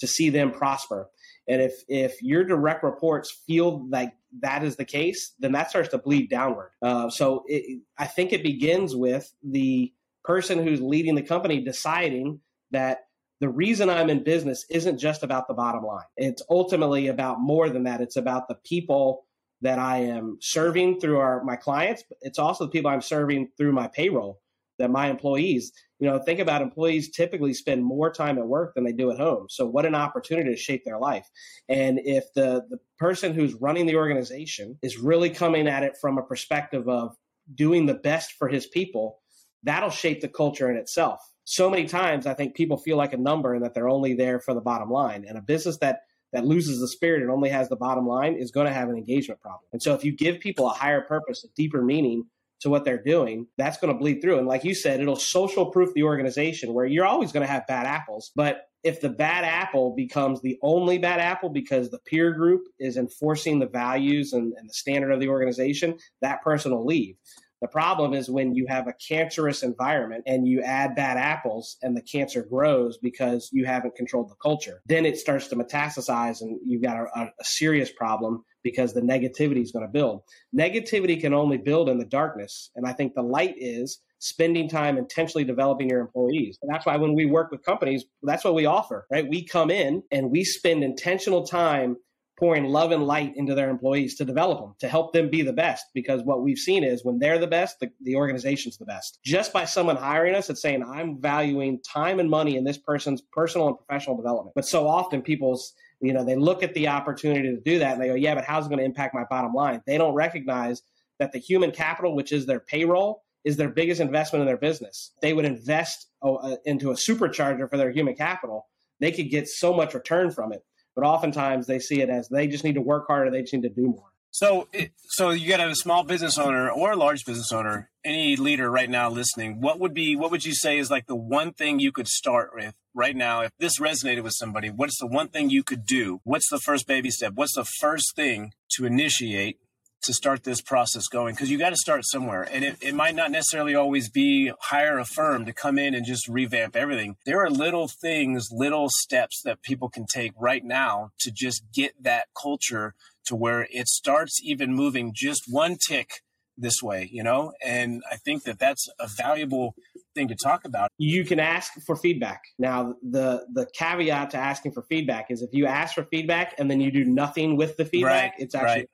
to 0.00 0.06
see 0.06 0.30
them 0.30 0.52
prosper. 0.52 1.08
And 1.48 1.62
if 1.62 1.72
if 1.88 2.22
your 2.22 2.44
direct 2.44 2.82
reports 2.82 3.42
feel 3.46 3.88
like 3.88 4.12
that 4.40 4.64
is 4.64 4.76
the 4.76 4.84
case, 4.84 5.32
then 5.38 5.52
that 5.52 5.70
starts 5.70 5.88
to 5.90 5.98
bleed 5.98 6.30
downward. 6.30 6.70
Uh, 6.82 7.08
so 7.10 7.44
it, 7.46 7.80
I 7.98 8.06
think 8.06 8.32
it 8.32 8.42
begins 8.42 8.94
with 8.94 9.32
the 9.42 9.92
person 10.24 10.64
who's 10.64 10.80
leading 10.80 11.14
the 11.14 11.22
company 11.22 11.60
deciding 11.60 12.40
that 12.72 13.04
the 13.40 13.48
reason 13.48 13.90
I'm 13.90 14.10
in 14.10 14.24
business 14.24 14.64
isn't 14.70 14.98
just 14.98 15.22
about 15.22 15.46
the 15.46 15.54
bottom 15.54 15.84
line. 15.84 16.04
It's 16.16 16.42
ultimately 16.48 17.08
about 17.08 17.40
more 17.40 17.68
than 17.68 17.84
that. 17.84 18.00
It's 18.00 18.16
about 18.16 18.48
the 18.48 18.56
people 18.64 19.26
that 19.62 19.78
I 19.78 19.98
am 19.98 20.38
serving 20.40 21.00
through 21.00 21.18
our 21.18 21.42
my 21.44 21.56
clients. 21.56 22.04
It's 22.20 22.38
also 22.38 22.64
the 22.64 22.70
people 22.70 22.90
I'm 22.90 23.02
serving 23.02 23.50
through 23.56 23.72
my 23.72 23.88
payroll 23.88 24.40
that 24.78 24.90
my 24.90 25.08
employees, 25.08 25.72
you 25.98 26.08
know, 26.08 26.18
think 26.18 26.40
about 26.40 26.62
employees 26.62 27.10
typically 27.10 27.54
spend 27.54 27.84
more 27.84 28.12
time 28.12 28.38
at 28.38 28.46
work 28.46 28.74
than 28.74 28.84
they 28.84 28.92
do 28.92 29.10
at 29.10 29.18
home. 29.18 29.46
So 29.48 29.66
what 29.66 29.86
an 29.86 29.94
opportunity 29.94 30.50
to 30.50 30.56
shape 30.56 30.84
their 30.84 30.98
life. 30.98 31.28
And 31.68 32.00
if 32.04 32.24
the 32.34 32.64
the 32.68 32.78
person 32.98 33.34
who's 33.34 33.54
running 33.54 33.86
the 33.86 33.96
organization 33.96 34.78
is 34.82 34.98
really 34.98 35.30
coming 35.30 35.68
at 35.68 35.82
it 35.82 35.96
from 36.00 36.18
a 36.18 36.22
perspective 36.22 36.88
of 36.88 37.16
doing 37.54 37.86
the 37.86 37.94
best 37.94 38.32
for 38.32 38.48
his 38.48 38.66
people, 38.66 39.18
that'll 39.62 39.90
shape 39.90 40.20
the 40.20 40.28
culture 40.28 40.70
in 40.70 40.76
itself. 40.76 41.20
So 41.44 41.70
many 41.70 41.86
times 41.86 42.26
I 42.26 42.34
think 42.34 42.54
people 42.54 42.76
feel 42.76 42.96
like 42.96 43.12
a 43.12 43.18
number 43.18 43.54
and 43.54 43.64
that 43.64 43.72
they're 43.72 43.88
only 43.88 44.14
there 44.14 44.40
for 44.40 44.52
the 44.52 44.60
bottom 44.60 44.90
line. 44.90 45.24
And 45.26 45.38
a 45.38 45.42
business 45.42 45.78
that 45.78 46.00
that 46.32 46.44
loses 46.44 46.80
the 46.80 46.88
spirit 46.88 47.22
and 47.22 47.30
only 47.30 47.48
has 47.48 47.68
the 47.68 47.76
bottom 47.76 48.06
line 48.06 48.34
is 48.34 48.50
going 48.50 48.66
to 48.66 48.72
have 48.72 48.88
an 48.88 48.96
engagement 48.96 49.40
problem. 49.40 49.62
And 49.72 49.82
so 49.82 49.94
if 49.94 50.04
you 50.04 50.12
give 50.12 50.40
people 50.40 50.66
a 50.66 50.72
higher 50.72 51.00
purpose, 51.00 51.44
a 51.44 51.48
deeper 51.56 51.82
meaning, 51.82 52.24
to 52.60 52.70
what 52.70 52.84
they're 52.84 53.02
doing, 53.02 53.46
that's 53.58 53.78
going 53.78 53.92
to 53.92 53.98
bleed 53.98 54.20
through. 54.20 54.38
And 54.38 54.46
like 54.46 54.64
you 54.64 54.74
said, 54.74 55.00
it'll 55.00 55.16
social 55.16 55.66
proof 55.66 55.92
the 55.94 56.04
organization 56.04 56.72
where 56.72 56.86
you're 56.86 57.04
always 57.04 57.32
going 57.32 57.46
to 57.46 57.52
have 57.52 57.66
bad 57.66 57.86
apples. 57.86 58.30
But 58.34 58.62
if 58.82 59.00
the 59.00 59.08
bad 59.08 59.44
apple 59.44 59.94
becomes 59.96 60.40
the 60.40 60.58
only 60.62 60.98
bad 60.98 61.18
apple 61.20 61.48
because 61.48 61.90
the 61.90 61.98
peer 62.06 62.32
group 62.32 62.62
is 62.78 62.96
enforcing 62.96 63.58
the 63.58 63.66
values 63.66 64.32
and, 64.32 64.52
and 64.56 64.68
the 64.68 64.74
standard 64.74 65.10
of 65.10 65.20
the 65.20 65.28
organization, 65.28 65.98
that 66.22 66.42
person 66.42 66.72
will 66.72 66.86
leave. 66.86 67.16
The 67.62 67.68
problem 67.68 68.12
is 68.12 68.28
when 68.28 68.54
you 68.54 68.66
have 68.68 68.86
a 68.86 68.92
cancerous 68.92 69.62
environment 69.62 70.24
and 70.26 70.46
you 70.46 70.60
add 70.60 70.94
bad 70.94 71.16
apples 71.16 71.78
and 71.82 71.96
the 71.96 72.02
cancer 72.02 72.42
grows 72.42 72.98
because 72.98 73.48
you 73.50 73.64
haven't 73.64 73.96
controlled 73.96 74.28
the 74.28 74.36
culture. 74.42 74.82
Then 74.86 75.06
it 75.06 75.18
starts 75.18 75.48
to 75.48 75.56
metastasize 75.56 76.42
and 76.42 76.60
you've 76.64 76.82
got 76.82 76.98
a, 76.98 77.32
a 77.40 77.44
serious 77.44 77.90
problem 77.90 78.44
because 78.66 78.92
the 78.92 79.00
negativity 79.00 79.62
is 79.62 79.70
going 79.70 79.86
to 79.86 79.92
build. 79.92 80.22
Negativity 80.52 81.20
can 81.20 81.32
only 81.32 81.56
build 81.56 81.88
in 81.88 81.98
the 81.98 82.04
darkness. 82.04 82.72
And 82.74 82.84
I 82.84 82.92
think 82.92 83.14
the 83.14 83.22
light 83.22 83.54
is 83.58 84.00
spending 84.18 84.68
time 84.68 84.98
intentionally 84.98 85.44
developing 85.44 85.88
your 85.88 86.00
employees. 86.00 86.58
And 86.60 86.74
that's 86.74 86.84
why 86.84 86.96
when 86.96 87.14
we 87.14 87.26
work 87.26 87.52
with 87.52 87.62
companies, 87.62 88.06
that's 88.24 88.44
what 88.44 88.56
we 88.56 88.66
offer, 88.66 89.06
right? 89.08 89.24
We 89.28 89.44
come 89.44 89.70
in 89.70 90.02
and 90.10 90.32
we 90.32 90.42
spend 90.42 90.82
intentional 90.82 91.46
time 91.46 91.94
pouring 92.40 92.64
love 92.64 92.90
and 92.90 93.06
light 93.06 93.34
into 93.36 93.54
their 93.54 93.70
employees 93.70 94.16
to 94.16 94.24
develop 94.24 94.58
them, 94.58 94.74
to 94.80 94.88
help 94.88 95.12
them 95.12 95.30
be 95.30 95.42
the 95.42 95.52
best. 95.52 95.84
Because 95.94 96.22
what 96.24 96.42
we've 96.42 96.58
seen 96.58 96.82
is 96.82 97.04
when 97.04 97.20
they're 97.20 97.38
the 97.38 97.46
best, 97.46 97.78
the, 97.78 97.88
the 98.00 98.16
organization's 98.16 98.76
the 98.78 98.84
best. 98.84 99.20
Just 99.24 99.52
by 99.52 99.64
someone 99.64 99.96
hiring 99.96 100.34
us, 100.34 100.50
it's 100.50 100.60
saying, 100.60 100.82
I'm 100.82 101.20
valuing 101.20 101.80
time 101.82 102.18
and 102.18 102.28
money 102.28 102.56
in 102.56 102.64
this 102.64 102.78
person's 102.78 103.22
personal 103.32 103.68
and 103.68 103.76
professional 103.78 104.16
development. 104.16 104.54
But 104.56 104.66
so 104.66 104.88
often 104.88 105.22
people's 105.22 105.72
you 106.00 106.12
know, 106.12 106.24
they 106.24 106.36
look 106.36 106.62
at 106.62 106.74
the 106.74 106.88
opportunity 106.88 107.50
to 107.50 107.60
do 107.60 107.78
that 107.78 107.94
and 107.94 108.02
they 108.02 108.08
go, 108.08 108.14
yeah, 108.14 108.34
but 108.34 108.44
how's 108.44 108.66
it 108.66 108.68
going 108.68 108.78
to 108.78 108.84
impact 108.84 109.14
my 109.14 109.24
bottom 109.28 109.52
line? 109.52 109.82
They 109.86 109.98
don't 109.98 110.14
recognize 110.14 110.82
that 111.18 111.32
the 111.32 111.38
human 111.38 111.70
capital, 111.70 112.14
which 112.14 112.32
is 112.32 112.46
their 112.46 112.60
payroll, 112.60 113.22
is 113.44 113.56
their 113.56 113.68
biggest 113.68 114.00
investment 114.00 114.40
in 114.42 114.46
their 114.46 114.56
business. 114.56 115.12
They 115.22 115.32
would 115.32 115.44
invest 115.44 116.08
uh, 116.22 116.56
into 116.64 116.90
a 116.90 116.94
supercharger 116.94 117.70
for 117.70 117.76
their 117.76 117.90
human 117.90 118.14
capital. 118.14 118.66
They 119.00 119.12
could 119.12 119.30
get 119.30 119.48
so 119.48 119.72
much 119.72 119.94
return 119.94 120.30
from 120.30 120.52
it. 120.52 120.64
But 120.94 121.04
oftentimes 121.04 121.66
they 121.66 121.78
see 121.78 122.00
it 122.00 122.08
as 122.08 122.28
they 122.28 122.46
just 122.48 122.64
need 122.64 122.74
to 122.74 122.80
work 122.80 123.06
harder, 123.06 123.30
they 123.30 123.42
just 123.42 123.54
need 123.54 123.62
to 123.62 123.68
do 123.68 123.86
more. 123.86 124.10
So, 124.36 124.68
so 125.08 125.30
you 125.30 125.48
got 125.48 125.66
a 125.66 125.74
small 125.74 126.04
business 126.04 126.36
owner 126.36 126.70
or 126.70 126.92
a 126.92 126.96
large 126.96 127.24
business 127.24 127.52
owner, 127.52 127.88
any 128.04 128.36
leader 128.36 128.70
right 128.70 128.90
now 128.90 129.08
listening. 129.08 129.62
What 129.62 129.80
would 129.80 129.94
be, 129.94 130.14
what 130.14 130.30
would 130.30 130.44
you 130.44 130.52
say 130.52 130.76
is 130.76 130.90
like 130.90 131.06
the 131.06 131.16
one 131.16 131.54
thing 131.54 131.80
you 131.80 131.90
could 131.90 132.06
start 132.06 132.50
with 132.54 132.74
right 132.94 133.16
now? 133.16 133.40
If 133.40 133.52
this 133.58 133.80
resonated 133.80 134.22
with 134.22 134.34
somebody, 134.34 134.68
what's 134.68 135.00
the 135.00 135.06
one 135.06 135.28
thing 135.28 135.48
you 135.48 135.62
could 135.62 135.86
do? 135.86 136.20
What's 136.24 136.50
the 136.50 136.58
first 136.58 136.86
baby 136.86 137.08
step? 137.10 137.32
What's 137.34 137.54
the 137.54 137.64
first 137.64 138.14
thing 138.14 138.52
to 138.72 138.84
initiate 138.84 139.58
to 140.02 140.12
start 140.12 140.44
this 140.44 140.60
process 140.60 141.08
going 141.08 141.34
because 141.34 141.50
you 141.50 141.58
got 141.58 141.70
to 141.70 141.76
start 141.76 142.02
somewhere 142.04 142.46
and 142.52 142.62
it, 142.62 142.76
it 142.80 142.94
might 142.94 143.14
not 143.14 143.30
necessarily 143.30 143.74
always 143.74 144.10
be 144.10 144.52
hire 144.60 144.98
a 144.98 145.04
firm 145.04 145.46
to 145.46 145.52
come 145.52 145.78
in 145.78 145.94
and 145.94 146.04
just 146.04 146.28
revamp 146.28 146.76
everything 146.76 147.16
there 147.24 147.42
are 147.42 147.50
little 147.50 147.88
things 147.88 148.48
little 148.52 148.88
steps 148.88 149.40
that 149.42 149.62
people 149.62 149.88
can 149.88 150.04
take 150.06 150.32
right 150.38 150.64
now 150.64 151.10
to 151.18 151.32
just 151.32 151.64
get 151.72 151.92
that 152.00 152.26
culture 152.40 152.94
to 153.26 153.36
where 153.36 153.66
it 153.70 153.88
starts 153.88 154.38
even 154.42 154.74
moving 154.74 155.12
just 155.14 155.44
one 155.48 155.76
tick 155.88 156.20
this 156.56 156.82
way 156.82 157.08
you 157.12 157.22
know? 157.22 157.52
And 157.64 158.02
i 158.10 158.16
think 158.16 158.44
that 158.44 158.58
that's 158.58 158.88
a 158.98 159.08
valuable 159.16 159.74
thing 160.16 160.26
to 160.28 160.34
talk 160.34 160.64
about. 160.64 160.90
You 160.98 161.24
can 161.24 161.38
ask 161.38 161.74
for 161.86 161.94
feedback. 161.94 162.42
Now 162.58 162.94
the 163.02 163.46
the 163.52 163.68
caveat 163.78 164.30
to 164.30 164.38
asking 164.38 164.72
for 164.72 164.82
feedback 164.82 165.30
is 165.30 165.42
if 165.42 165.50
you 165.52 165.66
ask 165.66 165.94
for 165.94 166.04
feedback 166.04 166.54
and 166.58 166.68
then 166.68 166.80
you 166.80 166.90
do 166.90 167.04
nothing 167.04 167.56
with 167.56 167.76
the 167.76 167.84
feedback 167.84 168.32
right, 168.32 168.32
it's 168.38 168.54
actually 168.54 168.80
right. 168.80 168.88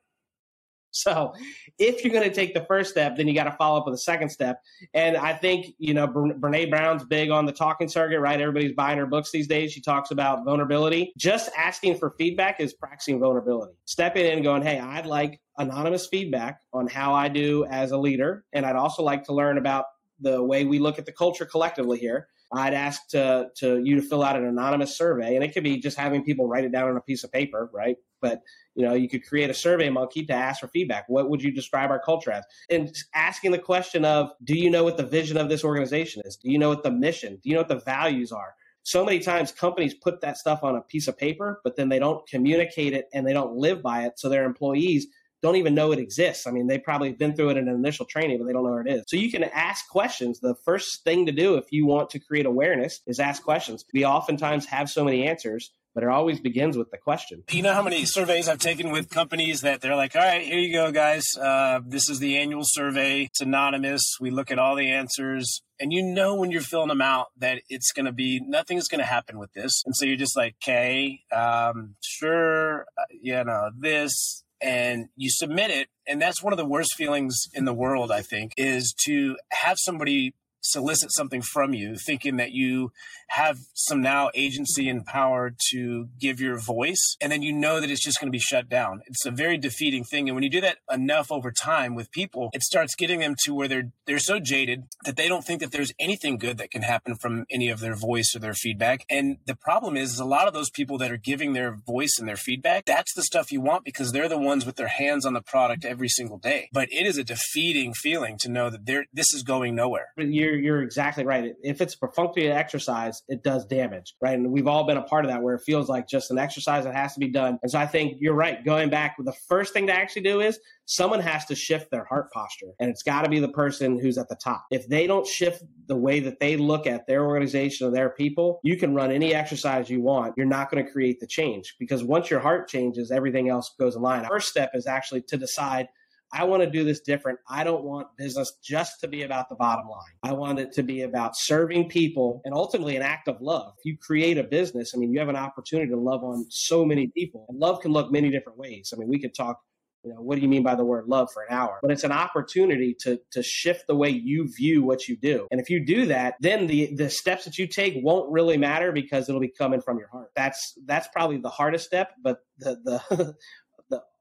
So 0.93 1.33
if 1.79 2.03
you're 2.03 2.13
going 2.13 2.27
to 2.27 2.33
take 2.33 2.53
the 2.53 2.65
first 2.65 2.91
step, 2.91 3.17
then 3.17 3.27
you 3.27 3.33
got 3.33 3.45
to 3.45 3.51
follow 3.51 3.79
up 3.79 3.85
with 3.85 3.95
a 3.95 3.99
second 3.99 4.29
step. 4.29 4.61
And 4.93 5.17
I 5.17 5.33
think, 5.33 5.73
you 5.79 5.93
know, 5.93 6.07
Brene 6.07 6.69
Brown's 6.69 7.03
big 7.03 7.31
on 7.31 7.45
the 7.45 7.51
talking 7.51 7.87
circuit, 7.87 8.19
right? 8.19 8.39
Everybody's 8.39 8.73
buying 8.73 8.99
her 8.99 9.07
books 9.07 9.31
these 9.31 9.47
days. 9.47 9.71
She 9.71 9.81
talks 9.81 10.11
about 10.11 10.45
vulnerability. 10.45 11.11
Just 11.17 11.49
asking 11.57 11.97
for 11.97 12.13
feedback 12.17 12.59
is 12.59 12.73
practicing 12.73 13.19
vulnerability. 13.19 13.73
Stepping 13.85 14.25
in 14.25 14.33
and 14.33 14.43
going, 14.43 14.61
hey, 14.61 14.79
I'd 14.79 15.07
like 15.07 15.39
anonymous 15.57 16.07
feedback 16.07 16.59
on 16.73 16.87
how 16.87 17.13
I 17.13 17.27
do 17.27 17.65
as 17.65 17.91
a 17.91 17.97
leader. 17.97 18.45
And 18.53 18.65
I'd 18.65 18.75
also 18.75 19.03
like 19.03 19.23
to 19.25 19.33
learn 19.33 19.57
about 19.57 19.85
the 20.19 20.43
way 20.43 20.63
we 20.63 20.79
look 20.79 20.99
at 20.99 21.05
the 21.05 21.11
culture 21.11 21.45
collectively 21.45 21.97
here. 21.97 22.27
I'd 22.53 22.73
ask 22.73 23.07
to, 23.09 23.49
to 23.57 23.81
you 23.83 23.95
to 23.95 24.01
fill 24.01 24.23
out 24.23 24.35
an 24.35 24.45
anonymous 24.45 24.95
survey, 24.95 25.35
and 25.35 25.43
it 25.43 25.53
could 25.53 25.63
be 25.63 25.77
just 25.77 25.97
having 25.97 26.23
people 26.23 26.47
write 26.47 26.63
it 26.63 26.71
down 26.71 26.89
on 26.89 26.97
a 26.97 27.01
piece 27.01 27.23
of 27.23 27.31
paper, 27.31 27.69
right? 27.73 27.97
But 28.21 28.41
you 28.75 28.85
know, 28.85 28.93
you 28.93 29.09
could 29.09 29.25
create 29.27 29.49
a 29.49 29.53
survey 29.53 29.89
monkey 29.89 30.25
to 30.25 30.33
ask 30.33 30.61
for 30.61 30.67
feedback. 30.67 31.05
What 31.07 31.29
would 31.29 31.43
you 31.43 31.51
describe 31.51 31.89
our 31.89 31.99
culture 31.99 32.31
as? 32.31 32.43
And 32.69 32.95
asking 33.13 33.51
the 33.51 33.59
question 33.59 34.05
of, 34.05 34.31
do 34.43 34.57
you 34.57 34.69
know 34.69 34.83
what 34.83 34.97
the 34.97 35.05
vision 35.05 35.37
of 35.37 35.49
this 35.49 35.63
organization 35.63 36.21
is? 36.25 36.37
Do 36.37 36.51
you 36.51 36.57
know 36.57 36.69
what 36.69 36.83
the 36.83 36.91
mission? 36.91 37.39
Do 37.41 37.49
you 37.49 37.55
know 37.55 37.61
what 37.61 37.67
the 37.67 37.79
values 37.79 38.31
are? 38.31 38.55
So 38.83 39.05
many 39.05 39.19
times 39.19 39.51
companies 39.51 39.93
put 39.93 40.21
that 40.21 40.37
stuff 40.37 40.63
on 40.63 40.75
a 40.75 40.81
piece 40.81 41.07
of 41.07 41.17
paper, 41.17 41.61
but 41.63 41.75
then 41.75 41.87
they 41.87 41.99
don't 41.99 42.27
communicate 42.27 42.93
it 42.93 43.07
and 43.13 43.25
they 43.25 43.33
don't 43.33 43.55
live 43.55 43.81
by 43.81 44.05
it. 44.05 44.19
So 44.19 44.27
their 44.27 44.43
employees 44.43 45.07
don't 45.43 45.57
even 45.57 45.75
know 45.75 45.91
it 45.91 45.99
exists. 45.99 46.47
I 46.47 46.51
mean, 46.51 46.67
they 46.67 46.79
probably 46.79 47.11
been 47.11 47.35
through 47.35 47.49
it 47.51 47.57
in 47.57 47.67
an 47.67 47.75
initial 47.75 48.05
training, 48.05 48.39
but 48.39 48.45
they 48.45 48.53
don't 48.53 48.63
know 48.63 48.71
where 48.71 48.81
it 48.81 48.91
is. 48.91 49.03
So 49.07 49.17
you 49.17 49.29
can 49.29 49.43
ask 49.43 49.87
questions. 49.89 50.39
The 50.39 50.55
first 50.65 51.03
thing 51.03 51.27
to 51.27 51.31
do 51.31 51.55
if 51.55 51.65
you 51.71 51.85
want 51.85 52.09
to 52.11 52.19
create 52.19 52.45
awareness 52.45 53.01
is 53.05 53.19
ask 53.19 53.43
questions. 53.43 53.85
We 53.93 54.05
oftentimes 54.05 54.65
have 54.67 54.89
so 54.89 55.03
many 55.03 55.27
answers 55.27 55.71
but 55.93 56.03
it 56.03 56.09
always 56.09 56.39
begins 56.39 56.77
with 56.77 56.89
the 56.91 56.97
question. 56.97 57.43
You 57.51 57.61
know 57.61 57.73
how 57.73 57.83
many 57.83 58.05
surveys 58.05 58.49
I've 58.49 58.59
taken 58.59 58.91
with 58.91 59.09
companies 59.09 59.61
that 59.61 59.81
they're 59.81 59.95
like, 59.95 60.15
all 60.15 60.21
right, 60.21 60.41
here 60.41 60.57
you 60.57 60.73
go, 60.73 60.91
guys. 60.91 61.37
Uh, 61.37 61.81
this 61.85 62.09
is 62.09 62.19
the 62.19 62.37
annual 62.37 62.63
survey. 62.63 63.23
It's 63.23 63.41
anonymous. 63.41 64.01
We 64.19 64.31
look 64.31 64.51
at 64.51 64.59
all 64.59 64.75
the 64.75 64.89
answers. 64.89 65.61
And 65.79 65.91
you 65.91 66.01
know 66.01 66.35
when 66.35 66.51
you're 66.51 66.61
filling 66.61 66.87
them 66.87 67.01
out 67.01 67.27
that 67.37 67.61
it's 67.69 67.91
going 67.91 68.05
to 68.05 68.11
be 68.11 68.41
nothing's 68.45 68.87
going 68.87 68.99
to 68.99 69.05
happen 69.05 69.37
with 69.37 69.51
this. 69.53 69.83
And 69.85 69.95
so 69.95 70.05
you're 70.05 70.17
just 70.17 70.37
like, 70.37 70.55
okay, 70.63 71.19
um, 71.31 71.95
sure, 72.01 72.85
uh, 72.97 73.03
you 73.21 73.43
know, 73.43 73.69
this, 73.77 74.43
and 74.63 75.09
you 75.15 75.29
submit 75.29 75.69
it. 75.71 75.87
And 76.07 76.21
that's 76.21 76.41
one 76.41 76.53
of 76.53 76.57
the 76.57 76.65
worst 76.65 76.95
feelings 76.95 77.35
in 77.53 77.65
the 77.65 77.73
world, 77.73 78.11
I 78.11 78.21
think, 78.21 78.53
is 78.57 78.93
to 79.05 79.35
have 79.51 79.77
somebody 79.79 80.33
solicit 80.61 81.13
something 81.13 81.41
from 81.41 81.73
you, 81.73 81.95
thinking 82.05 82.37
that 82.37 82.51
you 82.51 82.91
have 83.33 83.57
some 83.73 83.99
now 84.01 84.29
agency 84.35 84.87
and 84.87 85.05
power 85.05 85.55
to 85.71 86.07
give 86.19 86.39
your 86.39 86.59
voice. 86.59 87.17
And 87.19 87.31
then 87.31 87.41
you 87.41 87.51
know 87.51 87.81
that 87.81 87.89
it's 87.89 88.03
just 88.03 88.19
going 88.19 88.27
to 88.27 88.35
be 88.35 88.39
shut 88.39 88.69
down. 88.69 89.01
It's 89.07 89.25
a 89.25 89.31
very 89.31 89.57
defeating 89.57 90.03
thing. 90.03 90.29
And 90.29 90.35
when 90.35 90.43
you 90.43 90.51
do 90.51 90.61
that 90.61 90.77
enough 90.91 91.31
over 91.31 91.51
time 91.51 91.95
with 91.95 92.11
people, 92.11 92.51
it 92.53 92.61
starts 92.61 92.93
getting 92.93 93.21
them 93.21 93.35
to 93.45 93.55
where 93.55 93.67
they're, 93.67 93.91
they're 94.05 94.19
so 94.19 94.39
jaded 94.39 94.83
that 95.05 95.15
they 95.15 95.27
don't 95.27 95.43
think 95.43 95.61
that 95.61 95.71
there's 95.71 95.91
anything 95.99 96.37
good 96.37 96.59
that 96.59 96.69
can 96.69 96.83
happen 96.83 97.15
from 97.15 97.45
any 97.49 97.69
of 97.69 97.79
their 97.79 97.95
voice 97.95 98.33
or 98.35 98.39
their 98.39 98.53
feedback. 98.53 99.03
And 99.09 99.37
the 99.47 99.55
problem 99.55 99.97
is, 99.97 100.13
is 100.13 100.19
a 100.19 100.25
lot 100.25 100.47
of 100.47 100.53
those 100.53 100.69
people 100.69 100.99
that 100.99 101.11
are 101.11 101.17
giving 101.17 101.53
their 101.53 101.75
voice 101.87 102.17
and 102.19 102.27
their 102.27 102.35
feedback, 102.35 102.85
that's 102.85 103.15
the 103.15 103.23
stuff 103.23 103.51
you 103.51 103.61
want 103.61 103.83
because 103.83 104.11
they're 104.11 104.29
the 104.29 104.37
ones 104.37 104.63
with 104.63 104.75
their 104.75 104.89
hands 104.89 105.25
on 105.25 105.33
the 105.33 105.41
product 105.41 105.85
every 105.85 106.09
single 106.09 106.37
day. 106.37 106.69
But 106.71 106.89
it 106.91 107.07
is 107.07 107.17
a 107.17 107.23
defeating 107.23 107.95
feeling 107.95 108.37
to 108.41 108.49
know 108.49 108.69
that 108.69 108.85
this 109.11 109.33
is 109.33 109.41
going 109.41 109.73
nowhere. 109.73 110.09
You're, 110.17 110.55
you're 110.55 110.83
exactly 110.83 111.25
right. 111.25 111.53
If 111.63 111.81
it's 111.81 111.95
a 111.95 111.97
perfunctory 111.97 112.51
exercise, 112.51 113.22
it 113.27 113.43
does 113.43 113.65
damage, 113.65 114.15
right? 114.21 114.33
And 114.33 114.51
we've 114.51 114.67
all 114.67 114.85
been 114.85 114.97
a 114.97 115.03
part 115.03 115.25
of 115.25 115.31
that 115.31 115.41
where 115.41 115.55
it 115.55 115.61
feels 115.61 115.89
like 115.89 116.07
just 116.07 116.31
an 116.31 116.37
exercise 116.37 116.83
that 116.83 116.93
has 116.93 117.13
to 117.13 117.19
be 117.19 117.29
done. 117.29 117.57
And 117.61 117.71
so 117.71 117.79
I 117.79 117.85
think 117.85 118.17
you're 118.19 118.33
right. 118.33 118.63
Going 118.63 118.89
back, 118.89 119.15
the 119.17 119.33
first 119.47 119.73
thing 119.73 119.87
to 119.87 119.93
actually 119.93 120.23
do 120.23 120.41
is 120.41 120.59
someone 120.85 121.21
has 121.21 121.45
to 121.45 121.55
shift 121.55 121.89
their 121.91 122.03
heart 122.05 122.31
posture, 122.31 122.73
and 122.79 122.89
it's 122.89 123.03
got 123.03 123.23
to 123.23 123.29
be 123.29 123.39
the 123.39 123.49
person 123.49 123.99
who's 123.99 124.17
at 124.17 124.27
the 124.27 124.35
top. 124.35 124.65
If 124.71 124.87
they 124.87 125.07
don't 125.07 125.25
shift 125.25 125.63
the 125.87 125.95
way 125.95 126.19
that 126.21 126.39
they 126.39 126.57
look 126.57 126.85
at 126.85 127.07
their 127.07 127.25
organization 127.25 127.87
or 127.87 127.91
their 127.91 128.09
people, 128.09 128.59
you 128.63 128.77
can 128.77 128.93
run 128.93 129.11
any 129.11 129.33
exercise 129.33 129.89
you 129.89 130.01
want. 130.01 130.33
You're 130.35 130.45
not 130.45 130.69
going 130.69 130.85
to 130.85 130.91
create 130.91 131.19
the 131.19 131.27
change 131.27 131.75
because 131.79 132.03
once 132.03 132.29
your 132.29 132.39
heart 132.39 132.67
changes, 132.67 133.11
everything 133.11 133.49
else 133.49 133.73
goes 133.79 133.95
in 133.95 134.01
line. 134.01 134.25
First 134.25 134.49
step 134.49 134.71
is 134.73 134.87
actually 134.87 135.21
to 135.23 135.37
decide 135.37 135.87
I 136.33 136.45
want 136.45 136.63
to 136.63 136.69
do 136.69 136.83
this 136.83 136.99
different. 136.99 137.39
I 137.47 137.63
don't 137.63 137.83
want 137.83 138.07
business 138.17 138.53
just 138.63 138.99
to 139.01 139.07
be 139.07 139.21
about 139.21 139.49
the 139.49 139.55
bottom 139.55 139.87
line. 139.87 140.01
I 140.23 140.33
want 140.33 140.59
it 140.59 140.71
to 140.73 140.83
be 140.83 141.03
about 141.03 141.37
serving 141.37 141.89
people 141.89 142.41
and 142.43 142.55
ultimately 142.55 142.95
an 142.95 143.03
act 143.03 143.27
of 143.27 143.39
love. 143.39 143.73
If 143.77 143.85
you 143.85 143.97
create 143.97 144.39
a 144.39 144.43
business, 144.43 144.93
I 144.95 144.97
mean, 144.97 145.13
you 145.13 145.19
have 145.19 145.29
an 145.29 145.35
opportunity 145.35 145.91
to 145.91 145.99
love 145.99 146.23
on 146.23 146.45
so 146.49 146.83
many 146.83 147.07
people. 147.07 147.45
And 147.49 147.59
love 147.59 147.81
can 147.81 147.91
look 147.91 148.11
many 148.11 148.31
different 148.31 148.57
ways. 148.57 148.91
I 148.93 148.97
mean, 148.97 149.09
we 149.09 149.19
could 149.19 149.35
talk 149.35 149.59
you 150.03 150.13
know 150.13 150.21
what 150.21 150.35
do 150.35 150.41
you 150.41 150.47
mean 150.47 150.63
by 150.63 150.75
the 150.75 150.83
word 150.83 151.07
love 151.07 151.29
for 151.33 151.43
an 151.43 151.55
hour 151.55 151.79
but 151.81 151.91
it's 151.91 152.03
an 152.03 152.11
opportunity 152.11 152.95
to 152.99 153.19
to 153.31 153.41
shift 153.41 153.87
the 153.87 153.95
way 153.95 154.09
you 154.09 154.51
view 154.53 154.83
what 154.83 155.07
you 155.07 155.15
do 155.15 155.47
and 155.51 155.61
if 155.61 155.69
you 155.69 155.85
do 155.85 156.05
that 156.05 156.35
then 156.41 156.67
the 156.67 156.93
the 156.95 157.09
steps 157.09 157.45
that 157.45 157.57
you 157.57 157.67
take 157.67 157.93
won't 158.03 158.29
really 158.31 158.57
matter 158.57 158.91
because 158.91 159.29
it'll 159.29 159.41
be 159.41 159.53
coming 159.57 159.81
from 159.81 159.97
your 159.97 160.09
heart 160.09 160.29
that's 160.35 160.77
that's 160.85 161.07
probably 161.13 161.37
the 161.37 161.49
hardest 161.49 161.85
step 161.85 162.11
but 162.21 162.39
the 162.57 162.77
the 162.83 163.35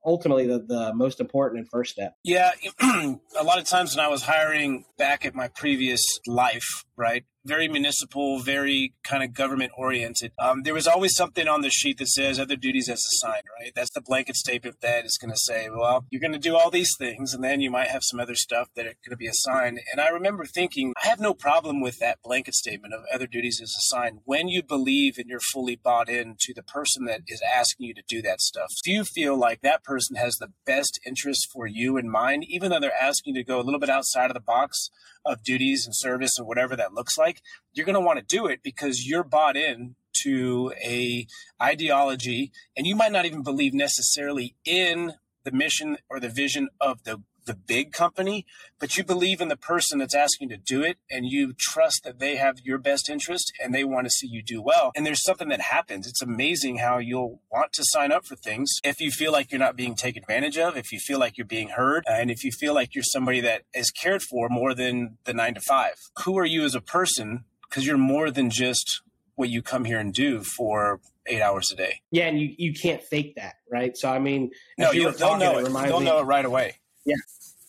ultimately 0.04 0.46
the, 0.46 0.58
the 0.58 0.92
most 0.94 1.20
important 1.20 1.60
and 1.60 1.68
first 1.68 1.92
step. 1.92 2.16
Yeah, 2.24 2.52
a 2.80 3.44
lot 3.44 3.58
of 3.58 3.64
times 3.64 3.96
when 3.96 4.04
I 4.04 4.08
was 4.08 4.22
hiring 4.22 4.84
back 4.98 5.24
at 5.24 5.34
my 5.34 5.48
previous 5.48 6.02
life, 6.26 6.84
right, 6.96 7.24
very 7.44 7.68
municipal, 7.68 8.38
very 8.40 8.94
kind 9.04 9.22
of 9.22 9.34
government 9.34 9.72
oriented. 9.76 10.32
Um, 10.38 10.62
there 10.62 10.74
was 10.74 10.86
always 10.86 11.14
something 11.14 11.48
on 11.48 11.62
the 11.62 11.70
sheet 11.70 11.98
that 11.98 12.08
says 12.08 12.38
other 12.38 12.56
duties 12.56 12.88
as 12.88 13.04
assigned, 13.04 13.44
right? 13.58 13.72
That's 13.74 13.92
the 13.92 14.00
blanket 14.00 14.36
statement 14.36 14.76
that 14.80 15.04
is 15.04 15.18
going 15.20 15.32
to 15.32 15.38
say, 15.38 15.68
well, 15.70 16.04
you're 16.10 16.20
going 16.20 16.32
to 16.32 16.38
do 16.38 16.56
all 16.56 16.70
these 16.70 16.94
things, 16.98 17.34
and 17.34 17.42
then 17.42 17.60
you 17.60 17.70
might 17.70 17.88
have 17.88 18.02
some 18.04 18.20
other 18.20 18.34
stuff 18.34 18.68
that 18.76 18.86
are 18.86 18.94
going 19.04 19.10
to 19.10 19.16
be 19.16 19.26
assigned. 19.26 19.80
And 19.90 20.00
I 20.00 20.08
remember 20.08 20.44
thinking, 20.44 20.92
I 21.02 21.06
have 21.08 21.20
no 21.20 21.34
problem 21.34 21.80
with 21.80 21.98
that 21.98 22.18
blanket 22.22 22.54
statement 22.54 22.94
of 22.94 23.00
other 23.12 23.26
duties 23.26 23.60
as 23.62 23.74
assigned 23.76 24.20
when 24.24 24.48
you 24.48 24.62
believe 24.62 25.18
and 25.18 25.28
you're 25.28 25.40
fully 25.40 25.76
bought 25.76 26.08
in 26.08 26.36
to 26.40 26.54
the 26.54 26.62
person 26.62 27.04
that 27.06 27.22
is 27.26 27.42
asking 27.42 27.86
you 27.86 27.94
to 27.94 28.02
do 28.08 28.22
that 28.22 28.40
stuff. 28.40 28.70
Do 28.84 28.92
you 28.92 29.04
feel 29.04 29.36
like 29.36 29.60
that 29.62 29.84
person 29.84 30.16
has 30.16 30.36
the 30.36 30.52
best 30.64 31.00
interest 31.06 31.48
for 31.52 31.66
you 31.66 31.96
in 31.96 32.10
mind, 32.10 32.44
even 32.48 32.70
though 32.70 32.80
they're 32.80 32.92
asking 32.94 33.34
you 33.34 33.42
to 33.42 33.46
go 33.46 33.60
a 33.60 33.62
little 33.62 33.80
bit 33.80 33.90
outside 33.90 34.30
of 34.30 34.34
the 34.34 34.40
box 34.40 34.90
of 35.24 35.42
duties 35.42 35.84
and 35.86 35.94
service 35.94 36.32
and 36.38 36.46
whatever 36.46 36.76
that 36.76 36.92
looks 36.92 37.16
like? 37.32 37.42
You're 37.72 37.86
going 37.86 37.94
to 37.94 38.00
want 38.00 38.18
to 38.18 38.24
do 38.24 38.46
it 38.46 38.60
because 38.62 39.06
you're 39.06 39.24
bought 39.24 39.56
in 39.56 39.94
to 40.22 40.72
a 40.84 41.26
ideology 41.60 42.52
and 42.76 42.86
you 42.86 42.94
might 42.94 43.12
not 43.12 43.24
even 43.24 43.42
believe 43.42 43.72
necessarily 43.72 44.54
in 44.64 45.14
the 45.44 45.52
mission 45.52 45.96
or 46.10 46.20
the 46.20 46.28
vision 46.28 46.68
of 46.80 47.02
the 47.04 47.22
the 47.44 47.54
big 47.54 47.92
company, 47.92 48.46
but 48.78 48.96
you 48.96 49.04
believe 49.04 49.40
in 49.40 49.48
the 49.48 49.56
person 49.56 49.98
that's 49.98 50.14
asking 50.14 50.48
to 50.50 50.56
do 50.56 50.82
it 50.82 50.98
and 51.10 51.26
you 51.26 51.52
trust 51.58 52.04
that 52.04 52.18
they 52.18 52.36
have 52.36 52.56
your 52.64 52.78
best 52.78 53.08
interest 53.08 53.52
and 53.62 53.74
they 53.74 53.84
want 53.84 54.06
to 54.06 54.10
see 54.10 54.26
you 54.26 54.42
do 54.42 54.62
well. 54.62 54.92
And 54.94 55.04
there's 55.04 55.22
something 55.22 55.48
that 55.48 55.60
happens. 55.60 56.06
It's 56.06 56.22
amazing 56.22 56.78
how 56.78 56.98
you'll 56.98 57.40
want 57.50 57.72
to 57.74 57.84
sign 57.84 58.12
up 58.12 58.26
for 58.26 58.36
things 58.36 58.80
if 58.84 59.00
you 59.00 59.10
feel 59.10 59.32
like 59.32 59.50
you're 59.50 59.58
not 59.58 59.76
being 59.76 59.94
taken 59.94 60.22
advantage 60.22 60.58
of, 60.58 60.76
if 60.76 60.92
you 60.92 60.98
feel 60.98 61.18
like 61.18 61.36
you're 61.36 61.46
being 61.46 61.70
heard, 61.70 62.04
uh, 62.08 62.12
and 62.12 62.30
if 62.30 62.44
you 62.44 62.50
feel 62.52 62.74
like 62.74 62.94
you're 62.94 63.04
somebody 63.04 63.40
that 63.40 63.62
is 63.74 63.90
cared 63.90 64.22
for 64.22 64.48
more 64.48 64.74
than 64.74 65.18
the 65.24 65.34
nine 65.34 65.54
to 65.54 65.60
five. 65.60 65.94
Who 66.24 66.38
are 66.38 66.46
you 66.46 66.64
as 66.64 66.74
a 66.74 66.80
person? 66.80 67.44
Because 67.68 67.86
you're 67.86 67.98
more 67.98 68.30
than 68.30 68.50
just 68.50 69.02
what 69.34 69.48
you 69.48 69.62
come 69.62 69.84
here 69.84 69.98
and 69.98 70.12
do 70.12 70.42
for 70.42 71.00
eight 71.26 71.40
hours 71.40 71.70
a 71.72 71.76
day. 71.76 72.00
Yeah, 72.10 72.26
and 72.26 72.40
you, 72.40 72.54
you 72.58 72.74
can't 72.74 73.02
fake 73.02 73.34
that, 73.36 73.54
right? 73.70 73.96
So 73.96 74.10
I 74.10 74.18
mean, 74.18 74.50
no, 74.78 74.92
you, 74.92 75.04
they'll 75.04 75.12
talking, 75.12 75.38
know 75.40 75.58
it. 75.58 75.66
it 75.66 75.72
they'll 75.72 76.00
me, 76.00 76.06
know 76.06 76.20
it 76.20 76.24
right 76.24 76.44
away. 76.44 76.78
Yeah, 77.04 77.16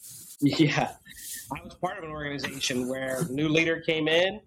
yeah. 0.42 0.92
I 1.52 1.64
was 1.64 1.76
part 1.76 1.98
of 1.98 2.04
an 2.04 2.10
organization 2.10 2.88
where 2.88 3.22
a 3.22 3.32
new 3.32 3.50
leader 3.50 3.80
came 3.82 4.08
in, 4.08 4.42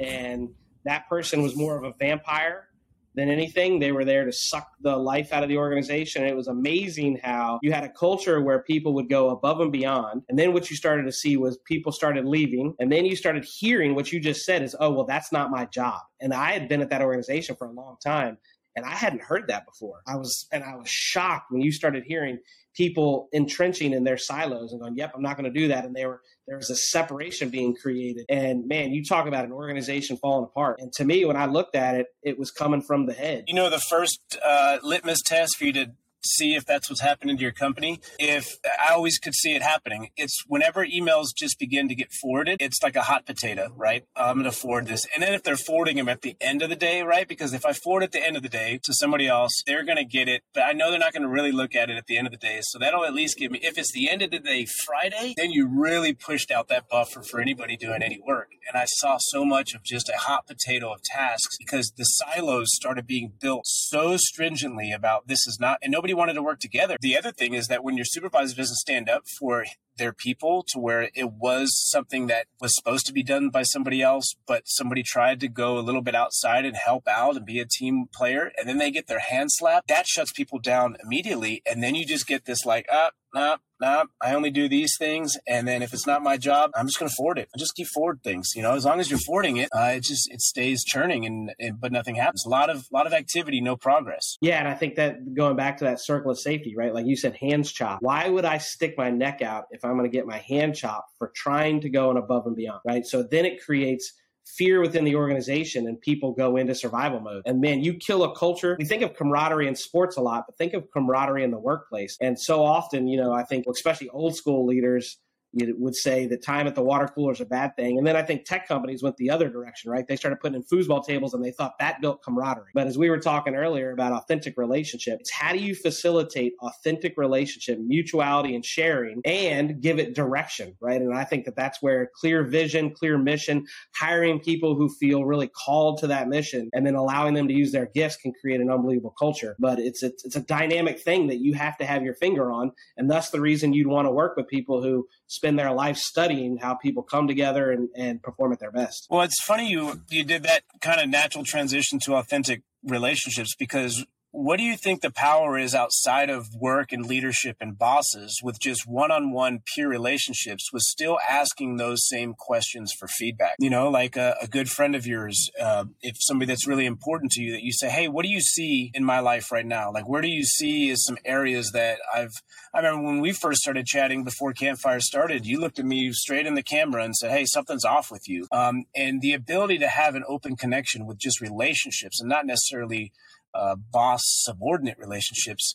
and 0.00 0.48
that 0.84 1.08
person 1.08 1.42
was 1.42 1.56
more 1.56 1.76
of 1.76 1.84
a 1.84 1.92
vampire 1.98 2.68
than 3.16 3.30
anything. 3.30 3.78
They 3.78 3.92
were 3.92 4.04
there 4.04 4.24
to 4.24 4.32
suck 4.32 4.68
the 4.82 4.94
life 4.94 5.32
out 5.32 5.42
of 5.42 5.48
the 5.48 5.56
organization. 5.56 6.22
And 6.22 6.30
it 6.30 6.36
was 6.36 6.48
amazing 6.48 7.18
how 7.24 7.58
you 7.62 7.72
had 7.72 7.82
a 7.82 7.88
culture 7.88 8.42
where 8.42 8.62
people 8.62 8.92
would 8.94 9.08
go 9.08 9.30
above 9.30 9.60
and 9.60 9.72
beyond. 9.72 10.22
And 10.28 10.38
then 10.38 10.52
what 10.52 10.70
you 10.70 10.76
started 10.76 11.04
to 11.04 11.12
see 11.12 11.36
was 11.36 11.56
people 11.64 11.92
started 11.92 12.26
leaving. 12.26 12.74
And 12.78 12.92
then 12.92 13.06
you 13.06 13.16
started 13.16 13.44
hearing 13.44 13.94
what 13.94 14.12
you 14.12 14.20
just 14.20 14.44
said 14.44 14.62
is, 14.62 14.76
oh, 14.78 14.92
well, 14.92 15.06
that's 15.06 15.32
not 15.32 15.50
my 15.50 15.64
job. 15.64 16.02
And 16.20 16.32
I 16.32 16.52
had 16.52 16.68
been 16.68 16.82
at 16.82 16.90
that 16.90 17.02
organization 17.02 17.56
for 17.56 17.66
a 17.66 17.72
long 17.72 17.96
time. 18.04 18.36
And 18.76 18.84
I 18.84 18.90
hadn't 18.90 19.22
heard 19.22 19.48
that 19.48 19.64
before. 19.66 20.02
I 20.06 20.16
was, 20.16 20.46
and 20.52 20.62
I 20.62 20.76
was 20.76 20.88
shocked 20.88 21.50
when 21.50 21.62
you 21.62 21.72
started 21.72 22.04
hearing 22.06 22.38
people 22.74 23.28
entrenching 23.32 23.94
in 23.94 24.04
their 24.04 24.18
silos 24.18 24.72
and 24.72 24.80
going, 24.80 24.96
"Yep, 24.96 25.12
I'm 25.14 25.22
not 25.22 25.36
going 25.36 25.52
to 25.52 25.60
do 25.60 25.68
that." 25.68 25.84
And 25.84 25.96
they 25.96 26.06
were 26.06 26.20
there 26.46 26.56
was 26.56 26.70
a 26.70 26.76
separation 26.76 27.48
being 27.48 27.74
created. 27.74 28.26
And 28.28 28.68
man, 28.68 28.92
you 28.92 29.04
talk 29.04 29.26
about 29.26 29.44
an 29.44 29.52
organization 29.52 30.16
falling 30.16 30.44
apart. 30.44 30.78
And 30.80 30.92
to 30.94 31.04
me, 31.04 31.24
when 31.24 31.36
I 31.36 31.46
looked 31.46 31.74
at 31.74 31.96
it, 31.96 32.06
it 32.22 32.38
was 32.38 32.50
coming 32.50 32.82
from 32.82 33.06
the 33.06 33.14
head. 33.14 33.44
You 33.48 33.54
know, 33.54 33.70
the 33.70 33.80
first 33.80 34.20
uh, 34.44 34.78
litmus 34.82 35.22
test 35.24 35.56
for 35.56 35.64
you 35.64 35.72
to 35.72 35.90
see 36.26 36.54
if 36.54 36.64
that's 36.64 36.90
what's 36.90 37.00
happening 37.00 37.36
to 37.36 37.42
your 37.42 37.52
company. 37.52 38.00
If 38.18 38.56
I 38.64 38.92
always 38.92 39.18
could 39.18 39.34
see 39.34 39.54
it 39.54 39.62
happening, 39.62 40.10
it's 40.16 40.42
whenever 40.46 40.84
emails 40.86 41.26
just 41.36 41.58
begin 41.58 41.88
to 41.88 41.94
get 41.94 42.12
forwarded, 42.12 42.58
it's 42.60 42.82
like 42.82 42.96
a 42.96 43.02
hot 43.02 43.26
potato, 43.26 43.72
right? 43.76 44.04
I'm 44.16 44.36
going 44.36 44.44
to 44.44 44.52
forward 44.52 44.86
this. 44.86 45.06
And 45.14 45.22
then 45.22 45.32
if 45.32 45.42
they're 45.42 45.56
forwarding 45.56 45.96
them 45.96 46.08
at 46.08 46.22
the 46.22 46.36
end 46.40 46.62
of 46.62 46.68
the 46.68 46.76
day, 46.76 47.02
right? 47.02 47.26
Because 47.26 47.52
if 47.52 47.64
I 47.64 47.72
forward 47.72 48.02
at 48.02 48.12
the 48.12 48.24
end 48.24 48.36
of 48.36 48.42
the 48.42 48.48
day 48.48 48.80
to 48.84 48.92
somebody 48.94 49.26
else, 49.26 49.62
they're 49.66 49.84
going 49.84 49.98
to 49.98 50.04
get 50.04 50.28
it, 50.28 50.42
but 50.54 50.62
I 50.62 50.72
know 50.72 50.90
they're 50.90 50.98
not 50.98 51.12
going 51.12 51.22
to 51.22 51.28
really 51.28 51.52
look 51.52 51.74
at 51.74 51.90
it 51.90 51.96
at 51.96 52.06
the 52.06 52.18
end 52.18 52.26
of 52.26 52.32
the 52.32 52.38
day. 52.38 52.58
So 52.62 52.78
that'll 52.78 53.04
at 53.04 53.14
least 53.14 53.38
give 53.38 53.50
me, 53.50 53.60
if 53.62 53.78
it's 53.78 53.92
the 53.92 54.10
end 54.10 54.22
of 54.22 54.30
the 54.30 54.38
day 54.38 54.66
Friday, 54.84 55.34
then 55.36 55.50
you 55.50 55.68
really 55.68 56.12
pushed 56.12 56.50
out 56.50 56.68
that 56.68 56.88
buffer 56.88 57.22
for 57.22 57.40
anybody 57.40 57.76
doing 57.76 58.02
any 58.02 58.20
work. 58.26 58.48
And 58.68 58.80
I 58.80 58.84
saw 58.86 59.18
so 59.20 59.44
much 59.44 59.74
of 59.74 59.82
just 59.84 60.08
a 60.08 60.16
hot 60.16 60.46
potato 60.46 60.92
of 60.92 61.02
tasks 61.02 61.56
because 61.58 61.92
the 61.96 62.04
silos 62.04 62.68
started 62.72 63.06
being 63.06 63.32
built 63.40 63.66
so 63.66 64.16
stringently 64.16 64.92
about 64.92 65.28
this 65.28 65.46
is 65.46 65.58
not, 65.60 65.78
and 65.82 65.92
nobody 65.92 66.14
wanted 66.16 66.34
to 66.34 66.42
work 66.42 66.60
together. 66.60 66.96
The 67.00 67.16
other 67.16 67.32
thing 67.32 67.54
is 67.54 67.68
that 67.68 67.84
when 67.84 67.96
your 67.96 68.04
supervisor 68.04 68.56
doesn't 68.56 68.76
stand 68.76 69.08
up 69.08 69.24
for 69.38 69.64
their 69.96 70.12
people 70.12 70.64
to 70.68 70.78
where 70.78 71.10
it 71.14 71.32
was 71.32 71.76
something 71.90 72.26
that 72.26 72.46
was 72.60 72.74
supposed 72.74 73.06
to 73.06 73.12
be 73.12 73.22
done 73.22 73.50
by 73.50 73.62
somebody 73.62 74.02
else, 74.02 74.34
but 74.46 74.62
somebody 74.66 75.02
tried 75.02 75.40
to 75.40 75.48
go 75.48 75.78
a 75.78 75.80
little 75.80 76.02
bit 76.02 76.14
outside 76.14 76.64
and 76.64 76.76
help 76.76 77.06
out 77.08 77.36
and 77.36 77.46
be 77.46 77.60
a 77.60 77.66
team 77.66 78.06
player, 78.14 78.52
and 78.58 78.68
then 78.68 78.78
they 78.78 78.90
get 78.90 79.06
their 79.06 79.20
hand 79.20 79.50
slapped, 79.52 79.88
that 79.88 80.06
shuts 80.06 80.32
people 80.32 80.58
down 80.58 80.96
immediately. 81.02 81.62
And 81.66 81.82
then 81.82 81.94
you 81.94 82.04
just 82.04 82.26
get 82.26 82.44
this 82.44 82.64
like, 82.64 82.86
up, 82.92 83.14
uh, 83.34 83.36
up, 83.36 83.60
nah, 83.80 84.04
I 84.20 84.34
only 84.34 84.50
do 84.50 84.68
these 84.68 84.96
things, 84.98 85.36
and 85.46 85.68
then 85.68 85.82
if 85.82 85.92
it's 85.92 86.06
not 86.06 86.22
my 86.22 86.36
job, 86.36 86.70
I'm 86.74 86.86
just 86.86 86.98
going 86.98 87.08
to 87.08 87.14
forward 87.14 87.38
it. 87.38 87.48
I 87.54 87.58
just 87.58 87.74
keep 87.74 87.86
forward 87.88 88.20
things. 88.22 88.52
You 88.56 88.62
know, 88.62 88.74
as 88.74 88.84
long 88.84 88.98
as 88.98 89.10
you're 89.10 89.18
forwarding 89.18 89.58
it, 89.58 89.68
uh, 89.76 89.92
it 89.94 90.02
just 90.02 90.32
it 90.32 90.40
stays 90.40 90.84
churning, 90.84 91.26
and, 91.26 91.52
and, 91.58 91.80
but 91.80 91.92
nothing 91.92 92.14
happens. 92.14 92.44
A 92.46 92.48
lot 92.48 92.70
of 92.70 92.86
lot 92.90 93.06
of 93.06 93.12
activity, 93.12 93.60
no 93.60 93.76
progress. 93.76 94.38
Yeah, 94.40 94.58
and 94.58 94.68
I 94.68 94.74
think 94.74 94.94
that 94.96 95.34
going 95.34 95.56
back 95.56 95.78
to 95.78 95.84
that 95.84 96.00
circle 96.00 96.30
of 96.30 96.38
safety, 96.38 96.74
right? 96.76 96.94
Like 96.94 97.06
you 97.06 97.16
said, 97.16 97.36
hands 97.36 97.70
chop. 97.70 97.98
Why 98.00 98.28
would 98.28 98.44
I 98.44 98.58
stick 98.58 98.94
my 98.96 99.10
neck 99.10 99.42
out 99.42 99.64
if 99.70 99.84
I'm 99.86 99.96
going 99.96 100.10
to 100.10 100.16
get 100.16 100.26
my 100.26 100.38
hand 100.38 100.74
chopped 100.74 101.12
for 101.18 101.32
trying 101.34 101.80
to 101.80 101.88
go 101.88 102.10
and 102.10 102.18
above 102.18 102.46
and 102.46 102.56
beyond, 102.56 102.80
right? 102.86 103.06
So 103.06 103.22
then 103.22 103.44
it 103.44 103.62
creates 103.64 104.12
fear 104.46 104.80
within 104.80 105.04
the 105.04 105.16
organization 105.16 105.86
and 105.86 106.00
people 106.00 106.32
go 106.32 106.56
into 106.56 106.74
survival 106.74 107.20
mode. 107.20 107.42
And 107.46 107.60
man, 107.60 107.82
you 107.82 107.94
kill 107.94 108.22
a 108.22 108.36
culture. 108.36 108.76
We 108.78 108.84
think 108.84 109.02
of 109.02 109.14
camaraderie 109.14 109.66
in 109.66 109.74
sports 109.74 110.16
a 110.16 110.20
lot, 110.20 110.44
but 110.46 110.56
think 110.56 110.72
of 110.72 110.84
camaraderie 110.92 111.42
in 111.42 111.50
the 111.50 111.58
workplace. 111.58 112.16
And 112.20 112.38
so 112.38 112.64
often, 112.64 113.08
you 113.08 113.16
know, 113.16 113.32
I 113.32 113.42
think 113.42 113.66
especially 113.68 114.08
old 114.10 114.36
school 114.36 114.64
leaders 114.64 115.18
you 115.56 115.74
would 115.78 115.96
say 115.96 116.26
that 116.26 116.42
time 116.42 116.66
at 116.66 116.74
the 116.74 116.82
water 116.82 117.08
cooler 117.08 117.32
is 117.32 117.40
a 117.40 117.46
bad 117.46 117.74
thing. 117.76 117.96
And 117.96 118.06
then 118.06 118.14
I 118.14 118.22
think 118.22 118.44
tech 118.44 118.68
companies 118.68 119.02
went 119.02 119.16
the 119.16 119.30
other 119.30 119.48
direction, 119.48 119.90
right? 119.90 120.06
They 120.06 120.16
started 120.16 120.38
putting 120.38 120.56
in 120.56 120.62
foosball 120.62 121.04
tables 121.04 121.32
and 121.32 121.42
they 121.42 121.50
thought 121.50 121.78
that 121.78 122.00
built 122.02 122.22
camaraderie. 122.22 122.72
But 122.74 122.86
as 122.86 122.98
we 122.98 123.08
were 123.08 123.18
talking 123.18 123.54
earlier 123.54 123.92
about 123.92 124.12
authentic 124.12 124.58
relationship, 124.58 125.20
it's 125.20 125.30
how 125.30 125.52
do 125.52 125.58
you 125.58 125.74
facilitate 125.74 126.52
authentic 126.60 127.16
relationship, 127.16 127.78
mutuality 127.78 128.54
and 128.54 128.64
sharing 128.64 129.22
and 129.24 129.80
give 129.80 129.98
it 129.98 130.14
direction, 130.14 130.76
right? 130.80 131.00
And 131.00 131.14
I 131.14 131.24
think 131.24 131.46
that 131.46 131.56
that's 131.56 131.80
where 131.80 132.10
clear 132.14 132.44
vision, 132.44 132.90
clear 132.90 133.16
mission, 133.16 133.64
hiring 133.94 134.40
people 134.40 134.74
who 134.74 134.90
feel 134.90 135.24
really 135.24 135.48
called 135.48 135.98
to 136.00 136.06
that 136.08 136.28
mission 136.28 136.68
and 136.74 136.86
then 136.86 136.94
allowing 136.94 137.32
them 137.32 137.48
to 137.48 137.54
use 137.54 137.72
their 137.72 137.86
gifts 137.86 138.16
can 138.16 138.32
create 138.38 138.60
an 138.60 138.70
unbelievable 138.70 139.14
culture. 139.18 139.56
But 139.58 139.78
it's 139.78 140.02
it's 140.02 140.36
a 140.36 140.40
dynamic 140.40 141.00
thing 141.00 141.28
that 141.28 141.38
you 141.38 141.54
have 141.54 141.78
to 141.78 141.86
have 141.86 142.02
your 142.02 142.14
finger 142.14 142.52
on. 142.52 142.72
And 142.98 143.10
that's 143.10 143.30
the 143.30 143.40
reason 143.40 143.72
you'd 143.72 143.86
want 143.86 144.06
to 144.06 144.12
work 144.12 144.36
with 144.36 144.48
people 144.48 144.82
who 144.82 145.08
spend 145.28 145.58
their 145.58 145.72
life 145.72 145.96
studying 145.96 146.58
how 146.58 146.74
people 146.74 147.02
come 147.02 147.26
together 147.26 147.70
and, 147.70 147.88
and 147.96 148.22
perform 148.22 148.52
at 148.52 148.60
their 148.60 148.70
best. 148.70 149.06
Well, 149.10 149.22
it's 149.22 149.42
funny 149.42 149.68
you 149.68 150.00
you 150.08 150.24
did 150.24 150.42
that 150.44 150.62
kind 150.80 151.00
of 151.00 151.08
natural 151.08 151.44
transition 151.44 151.98
to 152.00 152.14
authentic 152.14 152.62
relationships 152.84 153.54
because 153.58 154.04
what 154.36 154.58
do 154.58 154.62
you 154.62 154.76
think 154.76 155.00
the 155.00 155.10
power 155.10 155.58
is 155.58 155.74
outside 155.74 156.30
of 156.30 156.54
work 156.54 156.92
and 156.92 157.06
leadership 157.06 157.56
and 157.60 157.78
bosses 157.78 158.38
with 158.42 158.60
just 158.60 158.86
one-on-one 158.86 159.62
peer 159.74 159.88
relationships 159.88 160.70
with 160.72 160.82
still 160.82 161.18
asking 161.28 161.76
those 161.76 162.06
same 162.06 162.34
questions 162.34 162.92
for 162.92 163.08
feedback? 163.08 163.56
You 163.58 163.70
know 163.70 163.88
like 163.88 164.16
a, 164.16 164.36
a 164.40 164.46
good 164.46 164.68
friend 164.68 164.94
of 164.94 165.06
yours 165.06 165.50
uh, 165.60 165.86
if 166.02 166.16
somebody 166.20 166.46
that's 166.46 166.66
really 166.66 166.86
important 166.86 167.32
to 167.32 167.42
you 167.42 167.52
that 167.52 167.62
you 167.62 167.72
say 167.72 167.88
hey 167.88 168.08
what 168.08 168.24
do 168.24 168.28
you 168.28 168.40
see 168.40 168.90
in 168.94 169.04
my 169.04 169.20
life 169.20 169.50
right 169.50 169.66
now? 169.66 169.90
Like 169.92 170.08
where 170.08 170.22
do 170.22 170.28
you 170.28 170.44
see 170.44 170.90
is 170.90 171.04
some 171.04 171.18
areas 171.24 171.72
that 171.72 171.98
i've 172.14 172.32
i 172.74 172.78
remember 172.78 173.06
when 173.06 173.20
we 173.20 173.32
first 173.32 173.60
started 173.60 173.86
chatting 173.86 174.24
before 174.24 174.52
campfire 174.52 175.00
started 175.00 175.46
you 175.46 175.58
looked 175.58 175.78
at 175.78 175.84
me 175.84 176.12
straight 176.12 176.46
in 176.46 176.54
the 176.54 176.62
camera 176.62 177.02
and 177.02 177.14
said 177.14 177.30
hey 177.30 177.44
something's 177.46 177.84
off 177.84 178.10
with 178.10 178.28
you. 178.28 178.46
Um, 178.52 178.84
and 178.94 179.20
the 179.20 179.32
ability 179.32 179.78
to 179.78 179.88
have 179.88 180.14
an 180.14 180.24
open 180.28 180.56
connection 180.56 181.06
with 181.06 181.18
just 181.18 181.40
relationships 181.40 182.20
and 182.20 182.28
not 182.28 182.46
necessarily 182.46 183.12
uh, 183.56 183.76
boss 183.76 184.22
subordinate 184.24 184.98
relationships, 184.98 185.74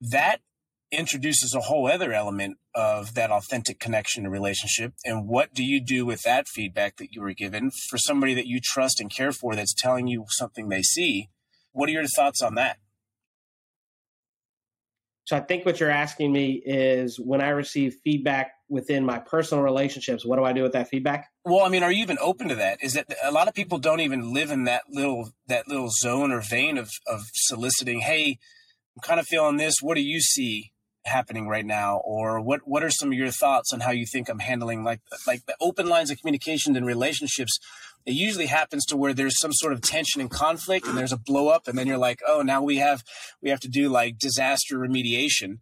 that 0.00 0.40
introduces 0.90 1.54
a 1.54 1.60
whole 1.60 1.90
other 1.90 2.12
element 2.12 2.58
of 2.74 3.14
that 3.14 3.30
authentic 3.30 3.80
connection 3.80 4.24
and 4.24 4.32
relationship. 4.32 4.92
And 5.04 5.26
what 5.26 5.54
do 5.54 5.64
you 5.64 5.82
do 5.82 6.04
with 6.04 6.22
that 6.22 6.46
feedback 6.48 6.96
that 6.96 7.12
you 7.12 7.22
were 7.22 7.32
given 7.32 7.70
for 7.88 7.96
somebody 7.96 8.34
that 8.34 8.46
you 8.46 8.60
trust 8.62 9.00
and 9.00 9.10
care 9.10 9.32
for 9.32 9.54
that's 9.54 9.74
telling 9.74 10.06
you 10.06 10.26
something 10.28 10.68
they 10.68 10.82
see? 10.82 11.30
What 11.72 11.88
are 11.88 11.92
your 11.92 12.06
thoughts 12.06 12.42
on 12.42 12.56
that? 12.56 12.76
So 15.24 15.36
I 15.36 15.40
think 15.40 15.64
what 15.64 15.80
you're 15.80 15.90
asking 15.90 16.32
me 16.32 16.62
is 16.64 17.18
when 17.18 17.40
I 17.40 17.50
receive 17.50 17.96
feedback 18.04 18.52
within 18.72 19.04
my 19.04 19.18
personal 19.18 19.62
relationships, 19.62 20.24
what 20.24 20.36
do 20.36 20.44
I 20.44 20.54
do 20.54 20.62
with 20.62 20.72
that 20.72 20.88
feedback? 20.88 21.30
Well, 21.44 21.60
I 21.60 21.68
mean, 21.68 21.82
are 21.82 21.92
you 21.92 22.02
even 22.02 22.18
open 22.20 22.48
to 22.48 22.54
that? 22.54 22.82
Is 22.82 22.94
that 22.94 23.14
a 23.22 23.30
lot 23.30 23.46
of 23.46 23.54
people 23.54 23.78
don't 23.78 24.00
even 24.00 24.32
live 24.32 24.50
in 24.50 24.64
that 24.64 24.84
little 24.88 25.30
that 25.46 25.68
little 25.68 25.90
zone 25.90 26.32
or 26.32 26.40
vein 26.40 26.78
of 26.78 26.90
of 27.06 27.20
soliciting, 27.34 28.00
"Hey, 28.00 28.38
I'm 28.96 29.02
kind 29.02 29.20
of 29.20 29.26
feeling 29.26 29.58
this. 29.58 29.76
What 29.82 29.94
do 29.94 30.02
you 30.02 30.20
see 30.20 30.72
happening 31.04 31.48
right 31.48 31.66
now?" 31.66 32.00
Or 32.02 32.40
what 32.40 32.60
what 32.64 32.82
are 32.82 32.90
some 32.90 33.12
of 33.12 33.18
your 33.18 33.30
thoughts 33.30 33.72
on 33.72 33.80
how 33.80 33.90
you 33.90 34.06
think 34.06 34.30
I'm 34.30 34.38
handling 34.38 34.82
like 34.82 35.00
like 35.26 35.44
the 35.44 35.56
open 35.60 35.86
lines 35.86 36.10
of 36.10 36.18
communication 36.18 36.74
and 36.74 36.86
relationships 36.86 37.58
it 38.04 38.14
usually 38.14 38.46
happens 38.46 38.84
to 38.86 38.96
where 38.96 39.14
there's 39.14 39.38
some 39.38 39.52
sort 39.52 39.72
of 39.72 39.80
tension 39.80 40.20
and 40.20 40.28
conflict 40.28 40.88
and 40.88 40.98
there's 40.98 41.12
a 41.12 41.16
blow 41.16 41.46
up 41.46 41.68
and 41.68 41.78
then 41.78 41.86
you're 41.86 41.98
like 41.98 42.20
oh 42.26 42.42
now 42.42 42.60
we 42.60 42.78
have 42.78 43.04
we 43.40 43.48
have 43.48 43.60
to 43.60 43.68
do 43.68 43.88
like 43.88 44.18
disaster 44.18 44.76
remediation 44.76 45.58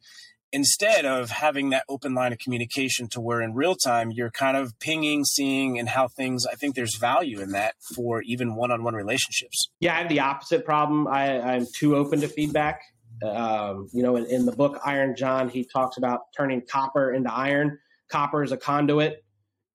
instead 0.53 1.05
of 1.05 1.31
having 1.31 1.71
that 1.71 1.85
open 1.89 2.15
line 2.15 2.33
of 2.33 2.39
communication 2.39 3.09
to 3.09 3.21
where 3.21 3.41
in 3.41 3.55
real 3.55 3.75
time 3.75 4.11
you're 4.11 4.31
kind 4.31 4.57
of 4.57 4.79
pinging 4.81 5.25
seeing 5.25 5.79
and 5.79 5.89
how 5.89 6.09
things 6.09 6.47
i 6.47 6.55
think 6.55 6.75
there's 6.75 6.97
value 6.97 7.41
in 7.41 7.53
that 7.53 7.75
for 7.95 8.23
even 8.23 8.55
one-on-one 8.55 8.95
relationships. 8.95 9.69
Yeah 9.81 9.95
i 9.95 9.99
have 9.99 10.09
the 10.09 10.21
opposite 10.21 10.65
problem. 10.65 11.07
I, 11.07 11.41
i'm 11.41 11.67
too 11.75 11.97
open 11.97 12.21
to 12.21 12.29
feedback. 12.29 12.83
Um, 13.23 13.89
you 13.93 14.03
know 14.03 14.17
in, 14.17 14.27
in 14.27 14.47
the 14.47 14.53
book 14.53 14.81
iron 14.85 15.15
john 15.17 15.49
he 15.49 15.65
talks 15.65 15.97
about 15.99 16.21
turning 16.37 16.63
copper 16.63 17.13
into 17.13 17.33
iron. 17.33 17.79
Copper 18.11 18.43
is 18.43 18.53
a 18.53 18.57
conduit 18.57 19.25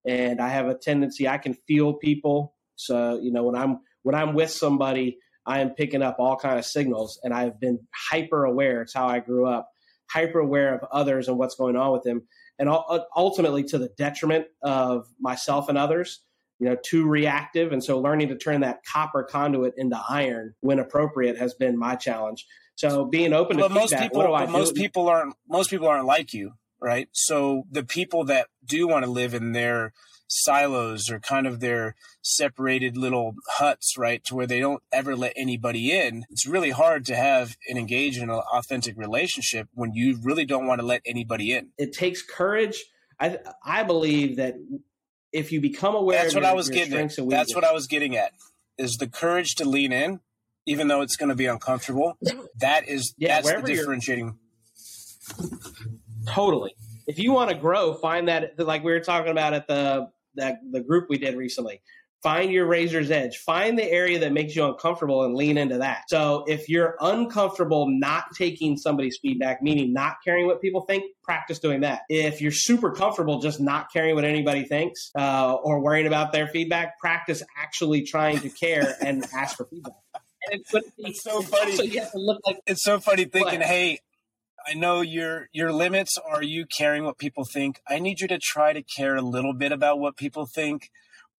and 0.05 0.41
i 0.41 0.49
have 0.49 0.67
a 0.67 0.75
tendency 0.75 1.27
i 1.27 1.37
can 1.37 1.53
feel 1.53 1.93
people. 1.93 2.55
So, 2.75 3.19
you 3.21 3.31
know, 3.31 3.43
when 3.43 3.55
I'm 3.55 3.79
when 4.03 4.15
I'm 4.15 4.33
with 4.33 4.51
somebody, 4.51 5.17
I 5.45 5.61
am 5.61 5.71
picking 5.71 6.01
up 6.01 6.17
all 6.19 6.37
kind 6.37 6.59
of 6.59 6.65
signals 6.65 7.19
and 7.23 7.33
I've 7.33 7.59
been 7.59 7.79
hyper 8.09 8.45
aware. 8.45 8.81
It's 8.81 8.93
how 8.93 9.07
I 9.07 9.19
grew 9.19 9.47
up 9.47 9.69
hyper 10.09 10.39
aware 10.39 10.75
of 10.75 10.83
others 10.91 11.27
and 11.27 11.37
what's 11.37 11.55
going 11.55 11.75
on 11.75 11.91
with 11.91 12.03
them, 12.03 12.23
and 12.59 12.69
uh, 12.69 12.99
ultimately 13.15 13.63
to 13.63 13.77
the 13.77 13.89
detriment 13.97 14.45
of 14.61 15.07
myself 15.19 15.69
and 15.69 15.77
others. 15.77 16.21
You 16.57 16.69
know, 16.69 16.77
too 16.81 17.05
reactive, 17.05 17.73
and 17.73 17.83
so 17.83 17.99
learning 17.99 18.29
to 18.29 18.37
turn 18.37 18.61
that 18.61 18.79
copper 18.89 19.23
conduit 19.23 19.73
into 19.75 20.01
iron 20.07 20.55
when 20.61 20.79
appropriate 20.79 21.37
has 21.37 21.53
been 21.53 21.77
my 21.77 21.95
challenge. 21.95 22.45
So 22.75 23.05
being 23.05 23.33
open 23.33 23.57
but 23.57 23.67
to 23.67 23.73
most 23.73 23.89
feedback, 23.89 24.11
people, 24.11 24.19
what 24.19 24.27
do 24.27 24.33
I 24.33 24.45
most 24.45 24.73
do? 24.75 24.81
people 24.81 25.09
aren't 25.09 25.35
most 25.49 25.69
people 25.69 25.87
aren't 25.87 26.05
like 26.05 26.33
you, 26.33 26.53
right? 26.81 27.09
So 27.11 27.63
the 27.69 27.83
people 27.83 28.23
that 28.25 28.47
do 28.65 28.87
want 28.87 29.05
to 29.05 29.11
live 29.11 29.33
in 29.33 29.51
their 29.51 29.93
silos 30.27 31.09
or 31.09 31.19
kind 31.19 31.45
of 31.47 31.59
their 31.59 31.95
separated 32.21 32.97
little 32.97 33.35
huts, 33.47 33.97
right, 33.97 34.23
to 34.25 34.35
where 34.35 34.47
they 34.47 34.59
don't 34.59 34.81
ever 34.91 35.15
let 35.15 35.33
anybody 35.35 35.91
in. 35.91 36.25
It's 36.29 36.47
really 36.47 36.71
hard 36.71 37.05
to 37.05 37.15
have 37.15 37.57
and 37.69 37.77
engage 37.77 38.17
in 38.17 38.23
an 38.23 38.41
authentic 38.53 38.97
relationship 38.97 39.67
when 39.73 39.93
you 39.93 40.17
really 40.21 40.45
don't 40.45 40.67
want 40.67 40.81
to 40.81 40.85
let 40.85 41.01
anybody 41.05 41.53
in. 41.53 41.69
It 41.77 41.93
takes 41.93 42.21
courage. 42.21 42.83
I 43.19 43.39
I 43.63 43.83
believe 43.83 44.37
that 44.37 44.55
if 45.31 45.51
you 45.51 45.61
become 45.61 45.95
aware, 45.95 46.23
that's 46.23 46.35
what 46.35 46.43
your, 46.43 46.51
I 46.51 46.53
was 46.53 46.69
getting 46.69 46.93
at. 46.93 47.15
That's 47.29 47.55
what 47.55 47.63
I 47.63 47.71
was 47.71 47.87
getting 47.87 48.15
at. 48.15 48.31
Is 48.77 48.97
the 48.97 49.07
courage 49.07 49.55
to 49.55 49.65
lean 49.65 49.93
in, 49.93 50.19
even 50.65 50.87
though 50.87 51.01
it's 51.01 51.15
going 51.15 51.29
to 51.29 51.35
be 51.35 51.45
uncomfortable. 51.45 52.17
That 52.57 52.87
is 52.87 53.13
yeah, 53.17 53.41
that's 53.41 53.61
the 53.61 53.61
differentiating. 53.61 54.37
Totally. 56.27 56.75
If 57.07 57.19
you 57.19 57.31
want 57.31 57.49
to 57.51 57.55
grow, 57.55 57.93
find 57.93 58.27
that 58.27 58.57
like 58.57 58.83
we 58.83 58.91
were 58.91 58.99
talking 58.99 59.31
about 59.31 59.53
at 59.53 59.67
the 59.67 60.09
that 60.35 60.57
the 60.71 60.81
group 60.81 61.07
we 61.09 61.17
did 61.17 61.35
recently. 61.35 61.81
Find 62.23 62.51
your 62.51 62.65
razor's 62.65 63.11
edge. 63.11 63.37
Find 63.37 63.77
the 63.77 63.87
area 63.87 64.17
that 64.17 64.33
makes 64.33 64.55
you 64.55 64.65
uncomfortable 64.65 65.25
and 65.25 65.35
lean 65.35 65.59
into 65.59 65.77
that. 65.77 66.05
So 66.07 66.43
if 66.47 66.67
you're 66.67 66.95
uncomfortable 66.99 67.87
not 67.87 68.23
taking 68.35 68.77
somebody's 68.77 69.19
feedback, 69.21 69.61
meaning 69.61 69.93
not 69.93 70.15
caring 70.23 70.47
what 70.47 70.59
people 70.59 70.81
think, 70.81 71.03
practice 71.23 71.59
doing 71.59 71.81
that. 71.81 72.01
If 72.09 72.41
you're 72.41 72.51
super 72.51 72.91
comfortable 72.93 73.41
just 73.41 73.59
not 73.59 73.93
caring 73.93 74.15
what 74.15 74.23
anybody 74.23 74.63
thinks 74.63 75.11
uh, 75.15 75.53
or 75.53 75.81
worrying 75.81 76.07
about 76.07 76.31
their 76.31 76.47
feedback, 76.47 76.97
practice 76.97 77.43
actually 77.59 78.01
trying 78.01 78.39
to 78.39 78.49
care 78.49 78.95
and 79.01 79.23
ask 79.31 79.57
for 79.57 79.65
feedback. 79.65 79.93
And 80.51 80.61
it's, 80.61 80.91
it's 80.99 81.23
so 81.23 81.41
funny. 81.41 81.75
So 81.75 81.81
you 81.81 81.99
have 82.01 82.11
to 82.11 82.19
look 82.19 82.39
like 82.45 82.59
it's 82.67 82.83
so 82.83 82.99
funny 82.99 83.25
thinking, 83.25 83.61
what? 83.61 83.67
hey, 83.67 83.99
I 84.67 84.73
know 84.73 85.01
your 85.01 85.47
your 85.51 85.71
limits 85.71 86.17
are 86.17 86.41
you 86.41 86.65
caring 86.65 87.03
what 87.03 87.17
people 87.17 87.45
think. 87.45 87.81
I 87.87 87.99
need 87.99 88.19
you 88.19 88.27
to 88.29 88.39
try 88.41 88.73
to 88.73 88.81
care 88.81 89.15
a 89.15 89.21
little 89.21 89.53
bit 89.53 89.71
about 89.71 89.99
what 89.99 90.17
people 90.17 90.47
think. 90.47 90.89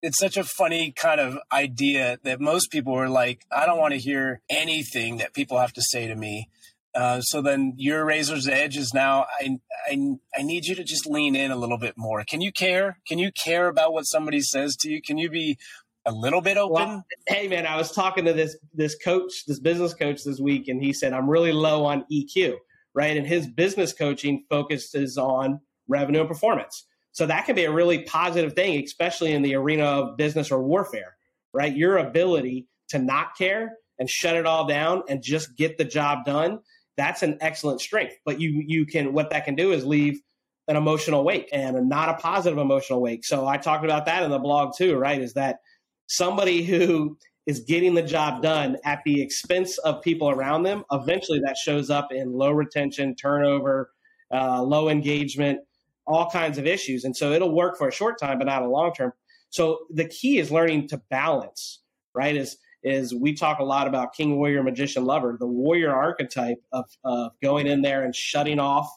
It's 0.01 0.19
such 0.19 0.37
a 0.37 0.43
funny 0.43 0.91
kind 0.91 1.19
of 1.19 1.39
idea 1.51 2.19
that 2.23 2.39
most 2.39 2.71
people 2.71 2.93
are 2.93 3.09
like, 3.09 3.45
I 3.51 3.65
don't 3.65 3.79
want 3.79 3.93
to 3.93 3.99
hear 3.99 4.41
anything 4.49 5.17
that 5.17 5.33
people 5.33 5.57
have 5.57 5.73
to 5.73 5.81
say 5.81 6.07
to 6.07 6.15
me. 6.15 6.49
Uh, 6.93 7.19
so 7.21 7.41
then 7.41 7.73
your 7.77 8.05
razor's 8.05 8.47
edge 8.47 8.77
is 8.77 8.93
now 8.93 9.25
I, 9.41 9.57
I 9.87 10.17
I 10.37 10.43
need 10.43 10.65
you 10.65 10.75
to 10.75 10.83
just 10.83 11.07
lean 11.07 11.35
in 11.35 11.49
a 11.49 11.55
little 11.55 11.79
bit 11.79 11.95
more. 11.97 12.23
Can 12.23 12.41
you 12.41 12.51
care? 12.51 12.99
Can 13.07 13.17
you 13.17 13.31
care 13.31 13.67
about 13.67 13.91
what 13.91 14.03
somebody 14.03 14.41
says 14.41 14.75
to 14.81 14.89
you? 14.89 15.01
Can 15.01 15.17
you 15.17 15.31
be 15.31 15.57
a 16.05 16.11
little 16.11 16.41
bit 16.41 16.57
open? 16.57 16.73
Well, 16.73 17.05
hey 17.27 17.47
man, 17.47 17.65
I 17.65 17.75
was 17.75 17.91
talking 17.91 18.25
to 18.25 18.33
this 18.33 18.55
this 18.75 18.95
coach, 18.95 19.45
this 19.47 19.59
business 19.59 19.95
coach 19.95 20.23
this 20.23 20.39
week, 20.39 20.67
and 20.67 20.79
he 20.81 20.93
said 20.93 21.11
I'm 21.11 21.27
really 21.27 21.51
low 21.51 21.85
on 21.85 22.05
EQ 22.11 22.57
right? 22.95 23.17
And 23.17 23.27
his 23.27 23.45
business 23.45 23.93
coaching 23.93 24.45
focuses 24.49 25.17
on 25.17 25.59
revenue 25.87 26.21
and 26.21 26.29
performance. 26.29 26.87
So 27.11 27.25
that 27.27 27.45
can 27.45 27.55
be 27.55 27.65
a 27.65 27.71
really 27.71 28.03
positive 28.03 28.53
thing, 28.53 28.83
especially 28.83 29.33
in 29.33 29.41
the 29.41 29.55
arena 29.55 29.83
of 29.83 30.17
business 30.17 30.51
or 30.51 30.63
warfare, 30.63 31.15
right? 31.53 31.75
Your 31.75 31.97
ability 31.97 32.67
to 32.89 32.99
not 32.99 33.37
care 33.37 33.73
and 33.99 34.09
shut 34.09 34.35
it 34.35 34.45
all 34.45 34.65
down 34.65 35.03
and 35.07 35.21
just 35.21 35.55
get 35.55 35.77
the 35.77 35.85
job 35.85 36.25
done. 36.25 36.59
That's 36.97 37.23
an 37.23 37.37
excellent 37.41 37.81
strength. 37.81 38.15
But 38.25 38.39
you 38.39 38.63
you 38.65 38.85
can 38.85 39.13
what 39.13 39.29
that 39.29 39.45
can 39.45 39.55
do 39.55 39.71
is 39.71 39.85
leave 39.85 40.19
an 40.67 40.75
emotional 40.75 41.23
wake 41.23 41.49
and 41.53 41.87
not 41.87 42.09
a 42.09 42.15
positive 42.15 42.57
emotional 42.57 43.01
wake. 43.01 43.23
So 43.23 43.47
I 43.47 43.57
talked 43.57 43.85
about 43.85 44.05
that 44.07 44.23
in 44.23 44.31
the 44.31 44.39
blog 44.39 44.73
too, 44.75 44.97
right? 44.97 45.21
Is 45.21 45.33
that 45.33 45.59
somebody 46.07 46.63
who 46.63 47.17
is 47.45 47.59
getting 47.61 47.93
the 47.93 48.01
job 48.01 48.41
done 48.41 48.77
at 48.83 49.01
the 49.05 49.21
expense 49.21 49.77
of 49.79 50.01
people 50.01 50.29
around 50.29 50.63
them, 50.63 50.83
eventually 50.91 51.39
that 51.45 51.57
shows 51.57 51.89
up 51.89 52.11
in 52.11 52.33
low 52.33 52.51
retention, 52.51 53.15
turnover, 53.15 53.91
uh, 54.33 54.61
low 54.63 54.89
engagement, 54.89 55.59
all 56.07 56.29
kinds 56.29 56.57
of 56.57 56.65
issues. 56.65 57.03
And 57.03 57.15
so 57.15 57.31
it'll 57.31 57.53
work 57.53 57.77
for 57.77 57.87
a 57.87 57.91
short 57.91 58.19
time, 58.19 58.39
but 58.39 58.45
not 58.45 58.63
a 58.63 58.67
long 58.67 58.93
term. 58.93 59.13
So 59.49 59.85
the 59.91 60.05
key 60.05 60.39
is 60.39 60.51
learning 60.51 60.87
to 60.89 61.01
balance, 61.09 61.81
right? 62.13 62.35
Is 62.35 62.57
is 62.83 63.15
we 63.15 63.33
talk 63.33 63.57
a 63.59 63.63
lot 63.63 63.87
about 63.87 64.13
king, 64.13 64.37
warrior, 64.37 64.61
magician, 64.61 65.05
lover, 65.05 65.37
the 65.39 65.47
warrior 65.47 65.91
archetype 65.91 66.59
of, 66.71 66.85
of 67.03 67.31
going 67.41 67.65
in 67.65 67.81
there 67.81 68.03
and 68.03 68.15
shutting 68.15 68.59
off 68.59 68.87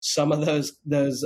some 0.00 0.32
of 0.32 0.44
those 0.44 0.76
those 0.84 1.24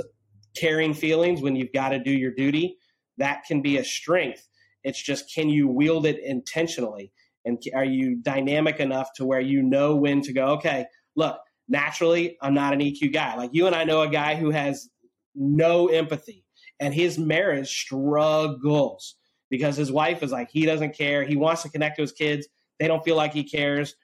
caring 0.55 0.93
feelings 0.93 1.41
when 1.41 1.55
you've 1.55 1.73
got 1.73 1.89
to 1.89 1.99
do 1.99 2.11
your 2.11 2.31
duty. 2.31 2.77
That 3.17 3.43
can 3.47 3.61
be 3.61 3.77
a 3.77 3.83
strength 3.83 4.47
it's 4.83 5.01
just 5.01 5.33
can 5.33 5.49
you 5.49 5.67
wield 5.67 6.05
it 6.05 6.19
intentionally? 6.23 7.11
And 7.45 7.61
are 7.73 7.85
you 7.85 8.15
dynamic 8.15 8.79
enough 8.79 9.09
to 9.15 9.25
where 9.25 9.39
you 9.39 9.61
know 9.61 9.95
when 9.95 10.21
to 10.21 10.33
go, 10.33 10.47
okay, 10.53 10.85
look, 11.15 11.37
naturally, 11.67 12.37
I'm 12.41 12.53
not 12.53 12.73
an 12.73 12.79
EQ 12.79 13.13
guy. 13.13 13.35
Like 13.35 13.51
you 13.53 13.67
and 13.67 13.75
I 13.75 13.83
know 13.83 14.01
a 14.01 14.09
guy 14.09 14.35
who 14.35 14.51
has 14.51 14.89
no 15.35 15.87
empathy 15.87 16.45
and 16.79 16.93
his 16.93 17.17
marriage 17.17 17.69
struggles 17.69 19.15
because 19.49 19.75
his 19.75 19.91
wife 19.91 20.23
is 20.23 20.31
like, 20.31 20.49
he 20.51 20.65
doesn't 20.65 20.97
care. 20.97 21.23
He 21.23 21.35
wants 21.35 21.63
to 21.63 21.69
connect 21.69 21.97
to 21.97 22.01
his 22.01 22.11
kids. 22.11 22.47
They 22.79 22.87
don't 22.87 23.03
feel 23.03 23.15
like 23.15 23.33
he 23.33 23.43
cares. 23.43 23.95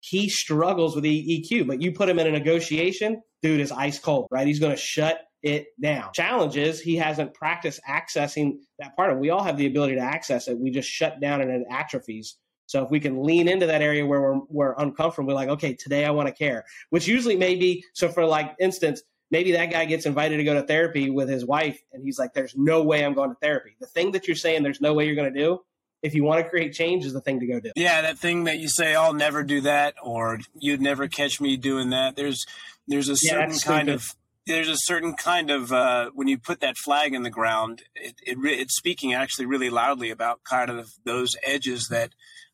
He 0.00 0.28
struggles 0.28 0.94
with 0.94 1.04
EQ, 1.04 1.66
but 1.66 1.80
you 1.80 1.92
put 1.92 2.08
him 2.08 2.18
in 2.18 2.26
a 2.26 2.30
negotiation, 2.30 3.22
dude 3.42 3.60
is 3.60 3.72
ice 3.72 3.98
cold, 3.98 4.28
right? 4.30 4.46
He's 4.46 4.58
going 4.58 4.74
to 4.74 4.80
shut 4.80 5.20
it 5.42 5.66
now. 5.78 6.10
Challenge 6.14 6.56
is 6.56 6.80
he 6.80 6.96
hasn't 6.96 7.34
practiced 7.34 7.80
accessing 7.88 8.58
that 8.78 8.96
part 8.96 9.10
of 9.10 9.18
it. 9.18 9.20
We 9.20 9.30
all 9.30 9.42
have 9.42 9.56
the 9.56 9.66
ability 9.66 9.96
to 9.96 10.00
access 10.00 10.48
it. 10.48 10.58
We 10.58 10.70
just 10.70 10.88
shut 10.88 11.20
down 11.20 11.40
and 11.40 11.50
it 11.50 11.66
atrophies. 11.70 12.36
So 12.66 12.84
if 12.84 12.90
we 12.90 13.00
can 13.00 13.22
lean 13.22 13.48
into 13.48 13.66
that 13.66 13.82
area 13.82 14.06
where 14.06 14.20
we're, 14.20 14.40
we're 14.48 14.74
uncomfortable, 14.78 15.28
we're 15.28 15.34
like, 15.34 15.48
okay, 15.50 15.74
today 15.74 16.04
I 16.04 16.10
want 16.10 16.28
to 16.28 16.34
care, 16.34 16.64
which 16.90 17.06
usually 17.06 17.36
maybe, 17.36 17.84
so 17.92 18.08
for 18.08 18.24
like 18.24 18.54
instance, 18.58 19.02
maybe 19.30 19.52
that 19.52 19.66
guy 19.66 19.84
gets 19.84 20.06
invited 20.06 20.38
to 20.38 20.44
go 20.44 20.54
to 20.54 20.62
therapy 20.62 21.10
with 21.10 21.28
his 21.28 21.44
wife 21.44 21.82
and 21.92 22.02
he's 22.02 22.18
like, 22.18 22.32
there's 22.34 22.54
no 22.56 22.82
way 22.82 23.04
I'm 23.04 23.14
going 23.14 23.30
to 23.30 23.36
therapy. 23.42 23.76
The 23.80 23.86
thing 23.86 24.12
that 24.12 24.26
you're 24.26 24.36
saying 24.36 24.62
there's 24.62 24.80
no 24.80 24.94
way 24.94 25.06
you're 25.06 25.16
going 25.16 25.32
to 25.32 25.38
do, 25.38 25.60
if 26.02 26.14
you 26.14 26.24
want 26.24 26.42
to 26.42 26.50
create 26.50 26.72
change 26.72 27.04
is 27.04 27.12
the 27.12 27.20
thing 27.20 27.40
to 27.40 27.46
go 27.46 27.60
do. 27.60 27.70
Yeah, 27.76 28.02
that 28.02 28.18
thing 28.18 28.44
that 28.44 28.58
you 28.58 28.68
say, 28.68 28.94
I'll 28.94 29.14
never 29.14 29.42
do 29.42 29.62
that, 29.62 29.94
or 30.02 30.40
you'd 30.54 30.80
never 30.80 31.08
catch 31.08 31.40
me 31.40 31.56
doing 31.56 31.90
that. 31.90 32.16
There's 32.16 32.44
there's 32.88 33.08
a 33.08 33.16
certain 33.16 33.50
yeah, 33.50 33.56
kind 33.64 33.88
of 33.88 34.14
there's 34.46 34.68
a 34.68 34.76
certain 34.76 35.14
kind 35.14 35.50
of 35.50 35.72
uh, 35.72 36.10
when 36.14 36.28
you 36.28 36.38
put 36.38 36.60
that 36.60 36.76
flag 36.76 37.14
in 37.14 37.22
the 37.22 37.30
ground, 37.30 37.82
it, 37.94 38.14
it 38.26 38.38
it's 38.42 38.76
speaking 38.76 39.14
actually 39.14 39.46
really 39.46 39.70
loudly 39.70 40.10
about 40.10 40.40
kind 40.44 40.70
of 40.70 40.90
those 41.04 41.30
edges 41.44 41.88
that 41.90 42.10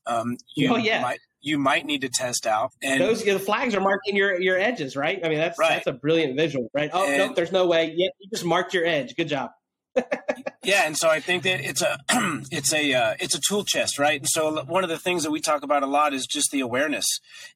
um, 0.07 0.37
you 0.57 0.73
oh, 0.73 0.77
yeah. 0.77 1.03
might 1.03 1.21
you 1.41 1.59
might 1.59 1.87
need 1.87 2.01
to 2.03 2.09
test 2.09 2.47
out. 2.47 2.73
And 2.83 3.01
those 3.01 3.25
the 3.25 3.39
flags 3.39 3.75
are 3.75 3.81
marking 3.81 4.17
your 4.17 4.41
your 4.41 4.59
edges, 4.59 4.97
right? 4.97 5.19
I 5.25 5.29
mean, 5.29 5.39
that's 5.39 5.59
right. 5.59 5.71
that's 5.71 5.87
a 5.87 5.93
brilliant 5.93 6.37
visual, 6.37 6.71
right? 6.75 6.91
Oh 6.93 7.07
no, 7.07 7.17
nope, 7.19 7.37
there's 7.37 7.53
no 7.53 7.67
way. 7.67 7.95
Yeah, 7.97 8.09
you 8.19 8.29
just 8.31 8.45
marked 8.45 8.75
your 8.75 8.85
edge. 8.85 9.17
Good 9.17 9.29
job 9.29 9.51
yeah, 10.65 10.87
and 10.87 10.97
so 10.97 11.09
I 11.09 11.21
think 11.21 11.45
that 11.45 11.61
it's 11.61 11.83
a 11.83 11.99
it's 12.51 12.73
a 12.73 12.93
uh, 12.93 13.15
it's 13.21 13.35
a 13.35 13.41
tool 13.41 13.65
chest, 13.65 13.99
right? 13.99 14.21
And 14.21 14.29
so 14.29 14.65
one 14.65 14.85
of 14.85 14.91
the 14.91 14.99
things 14.99 15.23
that 15.23 15.31
we 15.31 15.41
talk 15.41 15.63
about 15.63 15.83
a 15.83 15.87
lot 15.87 16.13
is 16.15 16.27
just 16.27 16.51
the 16.51 16.61
awareness. 16.61 17.07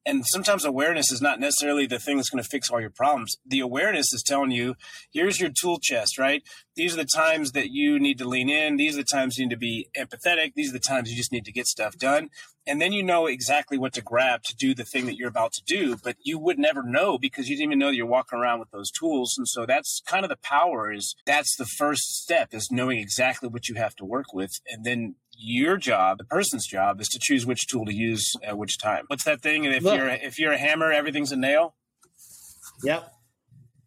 And 0.07 0.25
sometimes 0.27 0.65
awareness 0.65 1.13
is 1.13 1.21
not 1.21 1.41
necessarily 1.41 1.87
the 1.87 1.99
thing 1.99 2.17
that's 2.17 2.31
going 2.31 2.43
to 2.43 2.49
fix 2.49 2.71
all 2.71 2.81
your 2.81 2.91
problems. 2.91 3.37
The 3.47 3.61
awareness 3.61 4.13
is 4.13 4.23
telling 4.23 4.51
you, 4.51 4.75
here's 5.13 5.41
your 5.41 5.51
tool 5.51 5.79
chest, 5.81 6.19
right? 6.19 6.43
These 6.75 6.95
are 6.95 6.99
the 6.99 7.09
times 7.15 7.53
that 7.53 7.71
you 7.71 7.99
need 7.99 8.19
to 8.19 8.29
lean 8.29 8.49
in. 8.49 8.77
These 8.77 8.95
are 8.95 9.03
the 9.03 9.05
times 9.13 9.37
you 9.37 9.47
need 9.47 9.55
to 9.55 9.59
be 9.59 9.89
empathetic. 9.97 10.53
These 10.55 10.71
are 10.71 10.75
the 10.75 10.79
times 10.81 11.11
you 11.11 11.17
just 11.17 11.33
need 11.33 11.45
to 11.45 11.53
get 11.53 11.67
stuff 11.67 11.97
done 11.97 12.31
and 12.67 12.81
then 12.81 12.93
you 12.93 13.03
know 13.03 13.27
exactly 13.27 13.79
what 13.79 13.93
to 13.95 14.03
grab 14.03 14.43
to 14.45 14.55
do 14.57 14.75
the 14.75 14.85
thing 14.85 15.07
that 15.07 15.17
you're 15.17 15.29
about 15.29 15.53
to 15.53 15.63
do 15.67 15.97
but 16.03 16.17
you 16.23 16.39
would 16.39 16.59
never 16.59 16.83
know 16.83 17.19
because 17.19 17.49
you 17.49 17.57
didn't 17.57 17.71
even 17.71 17.79
know 17.79 17.91
you're 17.91 18.07
walking 18.07 18.39
around 18.39 18.61
with 18.61 18.71
those 18.71 18.91
tools. 18.91 19.35
And 19.37 19.49
so 19.49 19.67
that's 19.67 20.03
kind 20.07 20.25
of 20.25 20.29
the 20.29 20.37
power 20.37 20.93
is 20.93 21.15
that's 21.27 21.57
the 21.57 21.67
first 21.67 22.03
step 22.23 22.53
is 22.53 22.69
knowing 22.71 22.99
exactly 22.99 23.49
what 23.49 23.69
you 23.69 23.75
have 23.77 23.95
to 23.97 24.05
work 24.05 24.33
with. 24.33 24.51
And 24.69 24.85
then 24.85 25.17
your 25.37 25.77
job 25.77 26.19
the 26.19 26.25
person's 26.25 26.67
job 26.67 27.01
is 27.01 27.09
to 27.09 27.19
choose 27.21 27.47
which 27.47 27.67
tool 27.67 27.85
to 27.87 27.95
use 27.95 28.33
at 28.43 28.59
which 28.59 28.79
time. 28.79 29.05
What's 29.09 29.25
that 29.25 29.41
thing? 29.41 29.65
If 29.65 29.83
Look, 29.83 29.97
you're 29.97 30.09
a, 30.09 30.15
if 30.15 30.39
you're 30.39 30.53
a 30.53 30.59
hammer 30.59 30.93
everything's 30.93 31.33
a 31.33 31.37
nail? 31.37 31.75
Yep. 32.85 33.13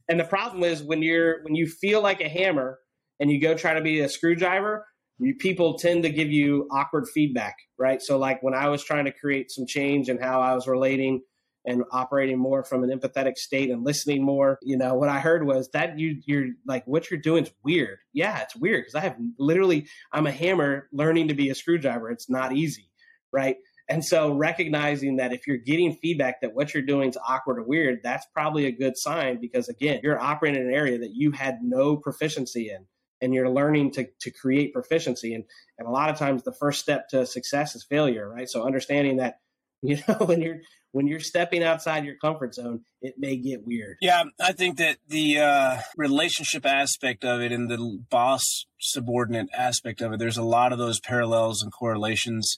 And 0.08 0.20
the 0.20 0.26
problem 0.26 0.64
is 0.64 0.84
when 0.84 1.02
you're 1.02 1.44
when 1.44 1.56
you 1.56 1.68
feel 1.68 2.02
like 2.02 2.22
a 2.22 2.30
hammer 2.30 2.80
and 3.20 3.32
you 3.32 3.40
go 3.40 3.56
try 3.56 3.74
to 3.74 3.82
be 3.82 4.02
a 4.02 4.10
screwdriver 4.10 4.86
you, 5.19 5.36
people 5.36 5.78
tend 5.78 6.04
to 6.04 6.10
give 6.10 6.32
you 6.32 6.67
awkward 6.71 7.08
feedback, 7.08 7.56
right? 7.78 8.01
So, 8.01 8.17
like 8.17 8.43
when 8.43 8.54
I 8.54 8.69
was 8.69 8.84
trying 8.84 9.06
to 9.06 9.12
create 9.12 9.51
some 9.51 9.65
change 9.65 10.10
in 10.10 10.17
how 10.17 10.41
I 10.41 10.54
was 10.54 10.67
relating 10.67 11.21
and 11.65 11.84
operating 11.91 12.38
more 12.38 12.63
from 12.63 12.84
an 12.84 12.91
empathetic 12.91 13.38
state 13.38 13.71
and 13.71 13.84
listening 13.84 14.23
more, 14.23 14.60
you 14.62 14.78
know, 14.78 14.93
what 14.95 15.10
I 15.10 15.19
heard 15.19 15.45
was 15.45 15.69
that 15.69 15.97
you 15.97 16.21
you're 16.25 16.47
like 16.67 16.86
what 16.86 17.10
you're 17.10 17.19
doing 17.19 17.45
is 17.45 17.51
weird. 17.63 17.97
Yeah, 18.13 18.41
it's 18.41 18.56
weird 18.56 18.84
because 18.84 18.95
I 18.95 19.01
have 19.01 19.17
literally 19.39 19.88
I'm 20.12 20.28
a 20.28 20.32
hammer 20.32 20.89
learning 20.91 21.30
to 21.30 21.34
be 21.34 21.49
a 21.49 21.56
screwdriver. 21.56 22.12
It's 22.12 22.30
not 22.30 22.54
easy, 22.54 22.89
right? 23.32 23.58
And 23.88 24.04
so 24.04 24.34
recognizing 24.34 25.17
that 25.17 25.32
if 25.32 25.45
you're 25.45 25.58
getting 25.58 25.93
feedback 25.93 26.41
that 26.41 26.56
what 26.56 26.73
you're 26.73 26.84
doing 26.84 27.10
is 27.10 27.17
awkward 27.28 27.60
or 27.60 27.63
weird, 27.63 27.99
that's 28.04 28.25
probably 28.34 28.65
a 28.65 28.71
good 28.71 28.97
sign 28.97 29.39
because 29.39 29.69
again, 29.69 29.99
you're 30.04 30.19
operating 30.19 30.62
in 30.62 30.67
an 30.67 30.73
area 30.73 30.97
that 30.97 31.12
you 31.13 31.32
had 31.32 31.60
no 31.62 31.95
proficiency 31.95 32.69
in 32.69 32.86
and 33.21 33.34
you're 33.34 33.49
learning 33.49 33.91
to, 33.91 34.08
to 34.21 34.32
create 34.32 34.73
proficiency. 34.73 35.34
And, 35.34 35.43
and 35.78 35.88
a 35.88 35.91
lot 35.91 36.10
of 36.10 36.17
times 36.17 36.43
the 36.43 36.54
first 36.54 36.82
step 36.82 37.10
to 37.10 37.25
success 37.25 37.75
is 37.75 37.86
failure, 37.89 38.30
right? 38.30 38.49
So 38.49 38.65
understanding 38.65 39.17
that, 39.17 39.39
you 39.82 39.97
know, 40.08 40.15
when 40.25 40.41
you're, 40.41 40.58
when 40.91 41.08
you're 41.08 41.19
stepping 41.19 41.62
outside 41.62 42.06
your 42.06 42.15
comfort 42.15 42.56
zone, 42.56 42.82
it 43.01 43.15
may 43.17 43.36
get 43.36 43.67
weird. 43.67 43.97
Yeah, 44.01 44.23
I 44.39 44.54
think 44.54 44.78
that 44.78 44.97
the 45.08 45.39
uh, 45.39 45.78
relationship 45.97 46.65
aspect 46.65 47.25
of 47.25 47.41
it 47.41 47.51
and 47.51 47.69
the 47.69 47.99
boss 48.10 48.65
subordinate 48.80 49.49
aspect 49.54 50.01
of 50.01 50.13
it, 50.13 50.19
there's 50.19 50.38
a 50.38 50.43
lot 50.43 50.71
of 50.71 50.80
those 50.80 51.01
parallels 51.01 51.62
and 51.62 51.71
correlations. 51.71 52.58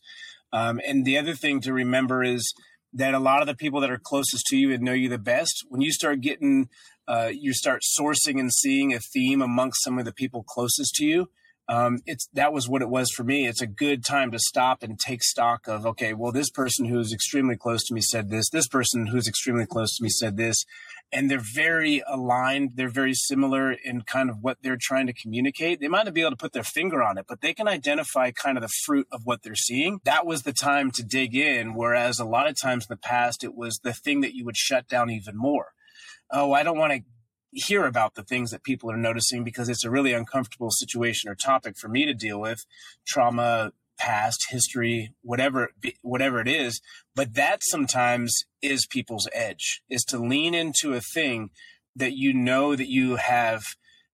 Um, 0.54 0.80
and 0.86 1.04
the 1.04 1.18
other 1.18 1.34
thing 1.34 1.62
to 1.62 1.74
remember 1.74 2.24
is 2.24 2.54
that 2.94 3.14
a 3.14 3.20
lot 3.20 3.42
of 3.42 3.48
the 3.48 3.56
people 3.56 3.82
that 3.82 3.92
are 3.92 4.00
closest 4.02 4.46
to 4.48 4.58
you 4.58 4.74
and 4.74 4.84
know 4.84 4.94
you 4.94 5.10
the 5.10 5.18
best, 5.18 5.66
when 5.70 5.82
you 5.82 5.92
start 5.92 6.22
getting, 6.22 6.70
uh, 7.08 7.32
you 7.34 7.54
start 7.54 7.82
sourcing 8.00 8.40
and 8.40 8.52
seeing 8.52 8.94
a 8.94 9.00
theme 9.00 9.42
amongst 9.42 9.84
some 9.84 10.00
of 10.00 10.06
the 10.06 10.14
people 10.14 10.44
closest 10.44 10.96
to 10.96 11.06
you, 11.06 11.30
um, 11.70 12.00
it's 12.06 12.28
that 12.34 12.54
was 12.54 12.70
what 12.70 12.82
it 12.82 12.90
was 12.90 13.12
for 13.12 13.24
me. 13.24 13.46
It's 13.46 13.62
a 13.62 13.68
good 13.68 14.06
time 14.06 14.32
to 14.32 14.40
stop 14.40 14.84
and 14.84 14.98
take 14.98 15.22
stock 15.24 15.68
of 15.68 15.86
okay, 15.86 16.14
well, 16.14 16.32
this 16.32 16.50
person 16.50 16.86
who's 16.86 17.12
extremely 17.12 17.58
close 17.58 17.84
to 17.86 17.94
me 17.94 18.02
said 18.02 18.30
this. 18.30 18.50
This 18.50 18.68
person 18.68 19.08
who's 19.08 19.28
extremely 19.28 19.66
close 19.66 19.98
to 19.98 20.04
me 20.04 20.10
said 20.10 20.38
this, 20.38 20.64
and 21.12 21.30
they're 21.30 21.40
very 21.40 22.02
aligned. 22.08 22.72
They're 22.76 22.88
very 22.88 23.14
similar 23.14 23.72
in 23.72 24.02
kind 24.02 24.30
of 24.30 24.38
what 24.42 24.60
they're 24.62 24.78
trying 24.80 25.08
to 25.08 25.14
communicate. 25.14 25.82
They 25.82 25.90
might 25.90 26.06
not 26.06 26.14
be 26.14 26.22
able 26.22 26.32
to 26.32 26.38
put 26.38 26.54
their 26.54 26.64
finger 26.64 27.04
on 27.04 27.18
it, 27.18 27.26
but 27.28 27.42
they 27.42 27.54
can 27.54 27.68
identify 27.68 28.32
kind 28.32 28.58
of 28.58 28.62
the 28.62 28.74
fruit 28.86 29.08
of 29.12 29.22
what 29.26 29.44
they're 29.44 29.56
seeing. 29.56 30.00
That 30.06 30.26
was 30.26 30.44
the 30.44 30.54
time 30.54 30.92
to 30.92 31.04
dig 31.04 31.36
in. 31.36 31.74
Whereas 31.74 32.18
a 32.20 32.26
lot 32.26 32.48
of 32.48 32.60
times 32.60 32.86
in 32.86 32.94
the 32.94 32.98
past, 32.98 33.44
it 33.44 33.56
was 33.56 33.80
the 33.80 33.94
thing 33.94 34.22
that 34.22 34.36
you 34.36 34.46
would 34.46 34.58
shut 34.58 34.88
down 34.88 35.10
even 35.10 35.36
more. 35.36 35.74
Oh, 36.32 36.54
I 36.54 36.64
don't 36.64 36.78
want 36.78 36.94
to 36.94 37.02
hear 37.52 37.86
about 37.86 38.16
the 38.16 38.24
things 38.24 38.52
that 38.52 38.64
people 38.64 38.92
are 38.92 38.98
noticing 38.98 39.44
because 39.44 39.70
it's 39.70 39.86
a 39.86 39.90
really 39.90 40.14
uncomfortable 40.14 40.72
situation 40.72 41.30
or 41.30 41.36
topic 41.36 41.78
for 41.78 41.88
me 41.88 42.06
to 42.06 42.14
deal 42.14 42.40
with 42.40 42.66
trauma 43.06 43.72
past 43.98 44.48
history 44.50 45.12
whatever 45.22 45.72
whatever 46.02 46.40
it 46.40 46.48
is. 46.48 46.82
But 47.16 47.34
that 47.34 47.62
sometimes 47.64 48.46
is 48.62 48.86
people's 48.86 49.28
edge 49.34 49.82
is 49.90 50.04
to 50.06 50.18
lean 50.18 50.54
into 50.54 50.94
a 50.94 51.02
thing 51.02 51.50
that 51.96 52.14
you 52.14 52.34
know 52.34 52.76
that 52.76 52.90
you 52.90 53.16
have 53.16 53.64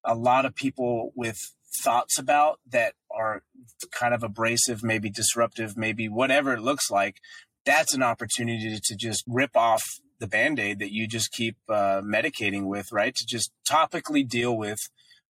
a 0.05 0.15
lot 0.15 0.45
of 0.45 0.55
people 0.55 1.11
with 1.15 1.37
thoughts 1.75 2.17
about 2.17 2.59
that 2.69 2.93
are 3.11 3.43
kind 3.91 4.13
of 4.13 4.23
abrasive 4.23 4.83
maybe 4.83 5.09
disruptive 5.09 5.75
maybe 5.75 6.07
whatever 6.07 6.53
it 6.53 6.61
looks 6.61 6.89
like. 6.89 7.19
That's 7.65 7.93
an 7.93 8.03
opportunity 8.03 8.79
to 8.81 8.95
just 8.95 9.23
rip 9.27 9.55
off 9.55 9.99
the 10.23 10.27
band 10.27 10.57
aid 10.57 10.79
that 10.79 10.93
you 10.93 11.05
just 11.05 11.33
keep 11.33 11.57
uh, 11.67 11.99
medicating 12.01 12.63
with, 12.63 12.93
right? 12.93 13.13
To 13.13 13.25
just 13.25 13.51
topically 13.69 14.25
deal 14.25 14.55
with. 14.55 14.79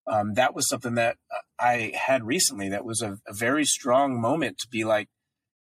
Um, 0.06 0.36
that 0.36 0.54
was 0.54 0.70
something 0.70 0.94
that 0.94 1.18
I 1.60 1.94
had 1.96 2.24
recently. 2.24 2.70
That 2.70 2.86
was 2.86 3.02
a, 3.02 3.18
a, 3.28 3.34
very 3.34 3.66
strong 3.66 4.22
moment 4.22 4.60
to 4.60 4.68
be 4.68 4.84
like, 4.84 5.08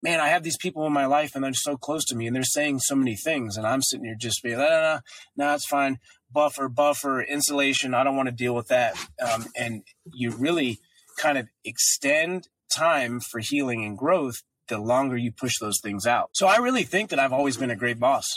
man, 0.04 0.20
I 0.20 0.28
have 0.28 0.44
these 0.44 0.58
people 0.58 0.86
in 0.86 0.94
my 0.94 1.08
life 1.08 1.32
and 1.34 1.44
they're 1.44 1.54
so 1.54 1.78
close 1.78 2.06
to 2.06 2.16
me 2.16 2.28
and 2.28 2.36
they're 2.36 2.44
saying 2.44 2.80
so 2.80 2.96
many 2.96 3.16
things. 3.16 3.58
And 3.58 3.66
I'm 3.66 3.82
sitting 3.82 4.06
here 4.06 4.18
just 4.20 4.44
being, 4.44 4.60
no, 4.60 4.70
no, 4.70 4.82
no, 4.82 5.00
no, 5.36 5.56
it's 5.56 5.66
fine. 5.66 5.98
Buffer, 6.32 6.70
buffer, 6.70 7.24
insulation. 7.24 7.96
I 7.96 8.04
don't 8.04 8.18
want 8.18 8.30
to 8.30 8.36
deal 8.36 8.54
with 8.54 8.68
that. 8.68 8.96
Um, 9.20 9.48
and 9.58 9.82
you 10.14 10.30
really 10.30 10.78
kind 11.18 11.40
of 11.40 11.48
extend 11.66 12.50
time 12.72 13.20
for 13.20 13.40
healing 13.40 13.84
and 13.84 13.98
growth 13.98 14.44
the 14.68 14.78
longer 14.78 15.18
you 15.18 15.32
push 15.32 15.58
those 15.60 15.80
things 15.82 16.06
out. 16.06 16.30
So 16.34 16.46
I 16.46 16.58
really 16.58 16.84
think 16.84 17.10
that 17.10 17.18
I've 17.18 17.34
always 17.34 17.58
been 17.58 17.72
a 17.72 17.76
great 17.76 18.00
boss. 18.00 18.28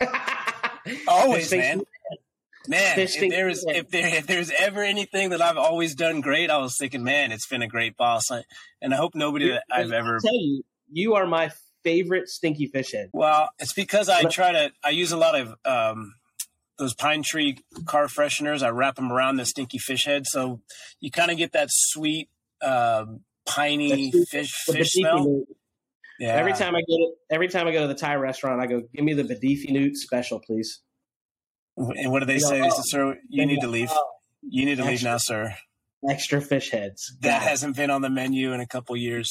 always, 1.08 1.52
man. 1.52 1.82
Man, 2.66 2.98
if 2.98 3.18
there's 3.18 3.64
if 3.66 3.88
there 3.88 4.06
if 4.06 4.26
there's 4.26 4.50
ever 4.58 4.82
anything 4.82 5.30
that 5.30 5.40
I've 5.40 5.56
always 5.56 5.94
done 5.94 6.20
great, 6.20 6.50
I 6.50 6.58
was 6.58 6.76
thinking, 6.76 7.02
man, 7.02 7.32
it's 7.32 7.46
been 7.46 7.62
a 7.62 7.68
great 7.68 7.96
boss, 7.96 8.30
I, 8.30 8.42
and 8.82 8.92
I 8.92 8.98
hope 8.98 9.14
nobody 9.14 9.48
that 9.50 9.64
I've 9.70 9.90
ever. 9.90 10.18
tell 10.18 10.34
you, 10.34 10.62
you 10.90 11.14
are 11.14 11.26
my 11.26 11.50
favorite 11.82 12.28
stinky 12.28 12.66
fish 12.66 12.92
head. 12.92 13.08
Well, 13.12 13.48
it's 13.58 13.72
because 13.72 14.10
I 14.10 14.24
try 14.24 14.52
to. 14.52 14.72
I 14.84 14.90
use 14.90 15.12
a 15.12 15.16
lot 15.16 15.34
of 15.34 15.54
um, 15.64 16.14
those 16.78 16.94
pine 16.94 17.22
tree 17.22 17.58
car 17.86 18.06
fresheners. 18.06 18.62
I 18.62 18.68
wrap 18.68 18.96
them 18.96 19.10
around 19.10 19.36
the 19.36 19.46
stinky 19.46 19.78
fish 19.78 20.04
head, 20.04 20.26
so 20.26 20.60
you 21.00 21.10
kind 21.10 21.30
of 21.30 21.38
get 21.38 21.52
that 21.52 21.68
sweet, 21.70 22.28
um, 22.60 23.20
piney 23.46 24.12
fish 24.30 24.52
fish 24.52 24.90
smell. 24.90 25.44
Yeah. 26.18 26.34
Every 26.34 26.52
time 26.52 26.74
I 26.74 26.80
go 26.80 26.96
to 26.96 27.12
every 27.30 27.48
time 27.48 27.66
I 27.68 27.72
go 27.72 27.82
to 27.82 27.88
the 27.88 27.94
Thai 27.94 28.16
restaurant, 28.16 28.60
I 28.60 28.66
go, 28.66 28.82
"Give 28.94 29.04
me 29.04 29.14
the 29.14 29.22
Badifi 29.22 29.70
Newt 29.70 29.96
special, 29.96 30.40
please." 30.40 30.80
And 31.76 32.10
what 32.10 32.20
do 32.20 32.26
they 32.26 32.34
you 32.34 32.40
say, 32.40 32.60
know, 32.60 32.70
oh, 32.72 32.82
sir? 32.84 33.18
You 33.28 33.46
need 33.46 33.60
to 33.60 33.68
leave. 33.68 33.90
Oh, 33.92 34.10
you 34.42 34.64
need 34.64 34.76
to 34.76 34.82
extra, 34.82 34.90
leave 34.90 35.02
now, 35.04 35.16
sir. 35.18 35.54
Extra 36.08 36.40
fish 36.40 36.70
heads. 36.70 37.16
That 37.20 37.42
hasn't 37.42 37.76
been 37.76 37.90
on 37.90 38.02
the 38.02 38.10
menu 38.10 38.52
in 38.52 38.60
a 38.60 38.66
couple 38.66 38.96
years. 38.96 39.28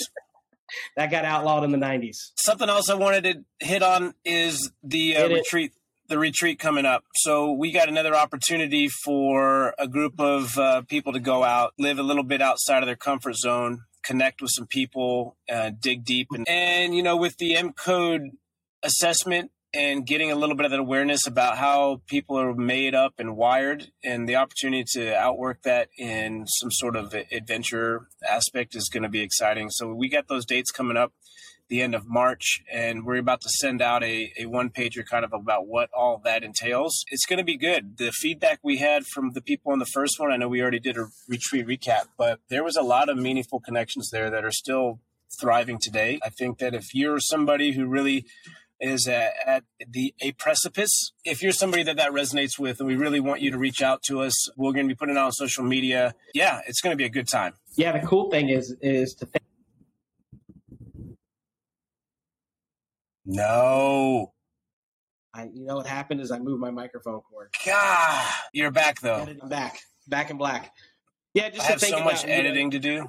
that 0.95 1.11
got 1.11 1.25
outlawed 1.25 1.65
in 1.65 1.71
the 1.71 1.77
'90s. 1.77 2.31
Something 2.37 2.69
else 2.69 2.89
I 2.89 2.95
wanted 2.95 3.23
to 3.25 3.65
hit 3.65 3.83
on 3.83 4.13
is 4.23 4.71
the 4.83 5.17
uh, 5.17 5.27
retreat. 5.27 5.73
The 6.09 6.17
retreat 6.17 6.57
coming 6.57 6.85
up. 6.85 7.03
So 7.15 7.51
we 7.51 7.73
got 7.73 7.89
another 7.89 8.15
opportunity 8.15 8.87
for 8.87 9.75
a 9.77 9.89
group 9.89 10.21
of 10.21 10.57
uh, 10.57 10.83
people 10.83 11.11
to 11.11 11.19
go 11.19 11.43
out, 11.43 11.73
live 11.77 11.99
a 11.99 12.03
little 12.03 12.23
bit 12.23 12.41
outside 12.41 12.81
of 12.81 12.87
their 12.87 12.95
comfort 12.95 13.35
zone, 13.35 13.81
connect 14.07 14.41
with 14.41 14.51
some 14.53 14.67
people, 14.67 15.35
uh, 15.51 15.71
dig 15.77 16.05
deep, 16.05 16.27
and, 16.31 16.47
and 16.47 16.95
you 16.95 17.03
know, 17.03 17.17
with 17.17 17.37
the 17.37 17.55
M 17.55 17.73
code 17.73 18.31
assessment 18.83 19.51
and 19.73 20.07
getting 20.07 20.31
a 20.31 20.35
little 20.35 20.55
bit 20.55 20.65
of 20.65 20.71
that 20.71 20.79
awareness 20.79 21.27
about 21.27 21.57
how 21.57 22.01
people 22.07 22.39
are 22.39 22.53
made 22.53 22.95
up 22.95 23.13
and 23.17 23.35
wired, 23.35 23.91
and 24.03 24.27
the 24.27 24.35
opportunity 24.35 24.85
to 24.93 25.13
outwork 25.15 25.61
that 25.63 25.89
in 25.97 26.45
some 26.47 26.71
sort 26.71 26.95
of 26.95 27.13
adventure 27.31 28.07
aspect 28.27 28.75
is 28.75 28.89
going 28.91 29.03
to 29.03 29.09
be 29.09 29.21
exciting. 29.21 29.69
So 29.69 29.93
we 29.93 30.09
got 30.09 30.27
those 30.27 30.45
dates 30.45 30.71
coming 30.71 30.97
up 30.97 31.11
the 31.69 31.81
end 31.81 31.95
of 31.95 32.07
March, 32.07 32.61
and 32.71 33.05
we're 33.05 33.17
about 33.17 33.41
to 33.41 33.49
send 33.49 33.81
out 33.81 34.03
a, 34.03 34.31
a 34.39 34.45
one 34.45 34.69
pager 34.69 35.05
kind 35.05 35.25
of 35.25 35.33
about 35.33 35.67
what 35.67 35.89
all 35.95 36.21
that 36.23 36.43
entails. 36.43 37.03
It's 37.09 37.25
going 37.25 37.37
to 37.37 37.43
be 37.43 37.57
good. 37.57 37.97
The 37.97 38.11
feedback 38.11 38.59
we 38.63 38.77
had 38.77 39.05
from 39.05 39.31
the 39.31 39.41
people 39.41 39.71
on 39.71 39.79
the 39.79 39.85
first 39.85 40.19
one, 40.19 40.31
I 40.31 40.37
know 40.37 40.47
we 40.47 40.61
already 40.61 40.79
did 40.79 40.97
a 40.97 41.07
retreat 41.27 41.67
recap, 41.67 42.07
but 42.17 42.39
there 42.49 42.63
was 42.63 42.75
a 42.75 42.81
lot 42.81 43.09
of 43.09 43.17
meaningful 43.17 43.59
connections 43.59 44.09
there 44.11 44.29
that 44.29 44.45
are 44.45 44.51
still 44.51 44.99
thriving 45.39 45.77
today. 45.81 46.19
I 46.23 46.29
think 46.29 46.59
that 46.59 46.73
if 46.73 46.93
you're 46.93 47.19
somebody 47.19 47.73
who 47.73 47.85
really 47.85 48.25
is 48.79 49.07
at, 49.07 49.33
at, 49.45 49.63
the 49.89 50.13
a 50.21 50.31
precipice. 50.33 51.11
If 51.25 51.41
you're 51.41 51.51
somebody 51.51 51.83
that 51.83 51.97
that 51.97 52.11
resonates 52.11 52.59
with, 52.59 52.79
and 52.79 52.87
we 52.87 52.95
really 52.95 53.19
want 53.19 53.41
you 53.41 53.51
to 53.51 53.57
reach 53.57 53.81
out 53.81 54.03
to 54.03 54.21
us, 54.21 54.33
we're 54.55 54.71
going 54.71 54.87
to 54.87 54.93
be 54.93 54.97
putting 54.97 55.15
it 55.15 55.19
on 55.19 55.31
social 55.31 55.63
media. 55.63 56.13
Yeah, 56.33 56.61
it's 56.67 56.81
going 56.81 56.93
to 56.93 56.97
be 56.97 57.05
a 57.05 57.09
good 57.09 57.27
time. 57.27 57.53
Yeah, 57.75 57.97
the 57.97 58.05
cool 58.05 58.29
thing 58.29 58.49
is 58.49 58.75
is 58.81 59.13
to 59.15 59.27
No. 63.27 64.33
I, 65.33 65.49
you 65.53 65.65
know 65.65 65.75
what 65.75 65.85
happened 65.85 66.21
is 66.21 66.31
I 66.31 66.39
moved 66.39 66.61
my 66.61 66.71
microphone 66.71 67.19
cord. 67.21 67.49
God, 67.65 68.33
you're 68.53 68.71
back 68.71 69.01
though. 69.01 69.27
I'm 69.41 69.49
back, 69.49 69.79
back 70.07 70.31
in 70.31 70.37
black. 70.37 70.71
Yeah, 71.33 71.49
just 71.49 71.67
I 71.67 71.71
have 71.73 71.81
so 71.81 72.03
much 72.03 72.25
editing 72.25 72.71
you 72.71 72.79
know, 72.79 73.05
to 73.05 73.07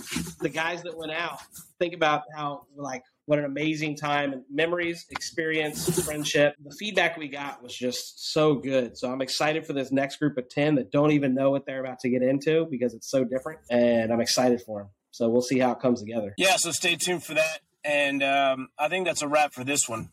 do. 0.00 0.34
The 0.40 0.48
guys 0.48 0.82
that 0.82 0.96
went 0.96 1.12
out, 1.12 1.38
think 1.78 1.94
about 1.94 2.22
how 2.34 2.62
like 2.76 3.02
what 3.26 3.38
an 3.38 3.44
amazing 3.44 3.94
time 3.94 4.32
and 4.32 4.42
memories, 4.50 5.04
experience, 5.10 6.02
friendship. 6.02 6.54
The 6.64 6.74
feedback 6.74 7.18
we 7.18 7.28
got 7.28 7.62
was 7.62 7.76
just 7.76 8.32
so 8.32 8.54
good. 8.54 8.96
So 8.96 9.12
I'm 9.12 9.20
excited 9.20 9.66
for 9.66 9.74
this 9.74 9.92
next 9.92 10.16
group 10.16 10.38
of 10.38 10.48
10 10.48 10.76
that 10.76 10.90
don't 10.90 11.12
even 11.12 11.34
know 11.34 11.50
what 11.50 11.66
they're 11.66 11.84
about 11.84 11.98
to 12.00 12.08
get 12.08 12.22
into 12.22 12.66
because 12.70 12.94
it's 12.94 13.10
so 13.10 13.24
different. 13.24 13.60
And 13.70 14.10
I'm 14.14 14.20
excited 14.22 14.62
for 14.62 14.80
them. 14.80 14.88
So 15.10 15.28
we'll 15.28 15.42
see 15.42 15.58
how 15.58 15.72
it 15.72 15.80
comes 15.80 16.00
together. 16.00 16.32
Yeah, 16.38 16.56
so 16.56 16.72
stay 16.72 16.96
tuned 16.96 17.22
for 17.22 17.34
that. 17.34 17.60
And 17.84 18.22
um, 18.22 18.68
I 18.78 18.88
think 18.88 19.06
that's 19.06 19.22
a 19.22 19.28
wrap 19.28 19.52
for 19.52 19.64
this 19.64 19.88
one. 19.88 20.10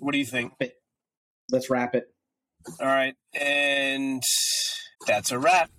What 0.00 0.12
do 0.12 0.18
you 0.18 0.26
think? 0.26 0.52
Let's 1.50 1.70
wrap 1.70 1.94
it. 1.94 2.08
All 2.80 2.86
right. 2.86 3.14
And 3.38 4.22
that's 5.06 5.30
a 5.30 5.38
wrap. 5.38 5.70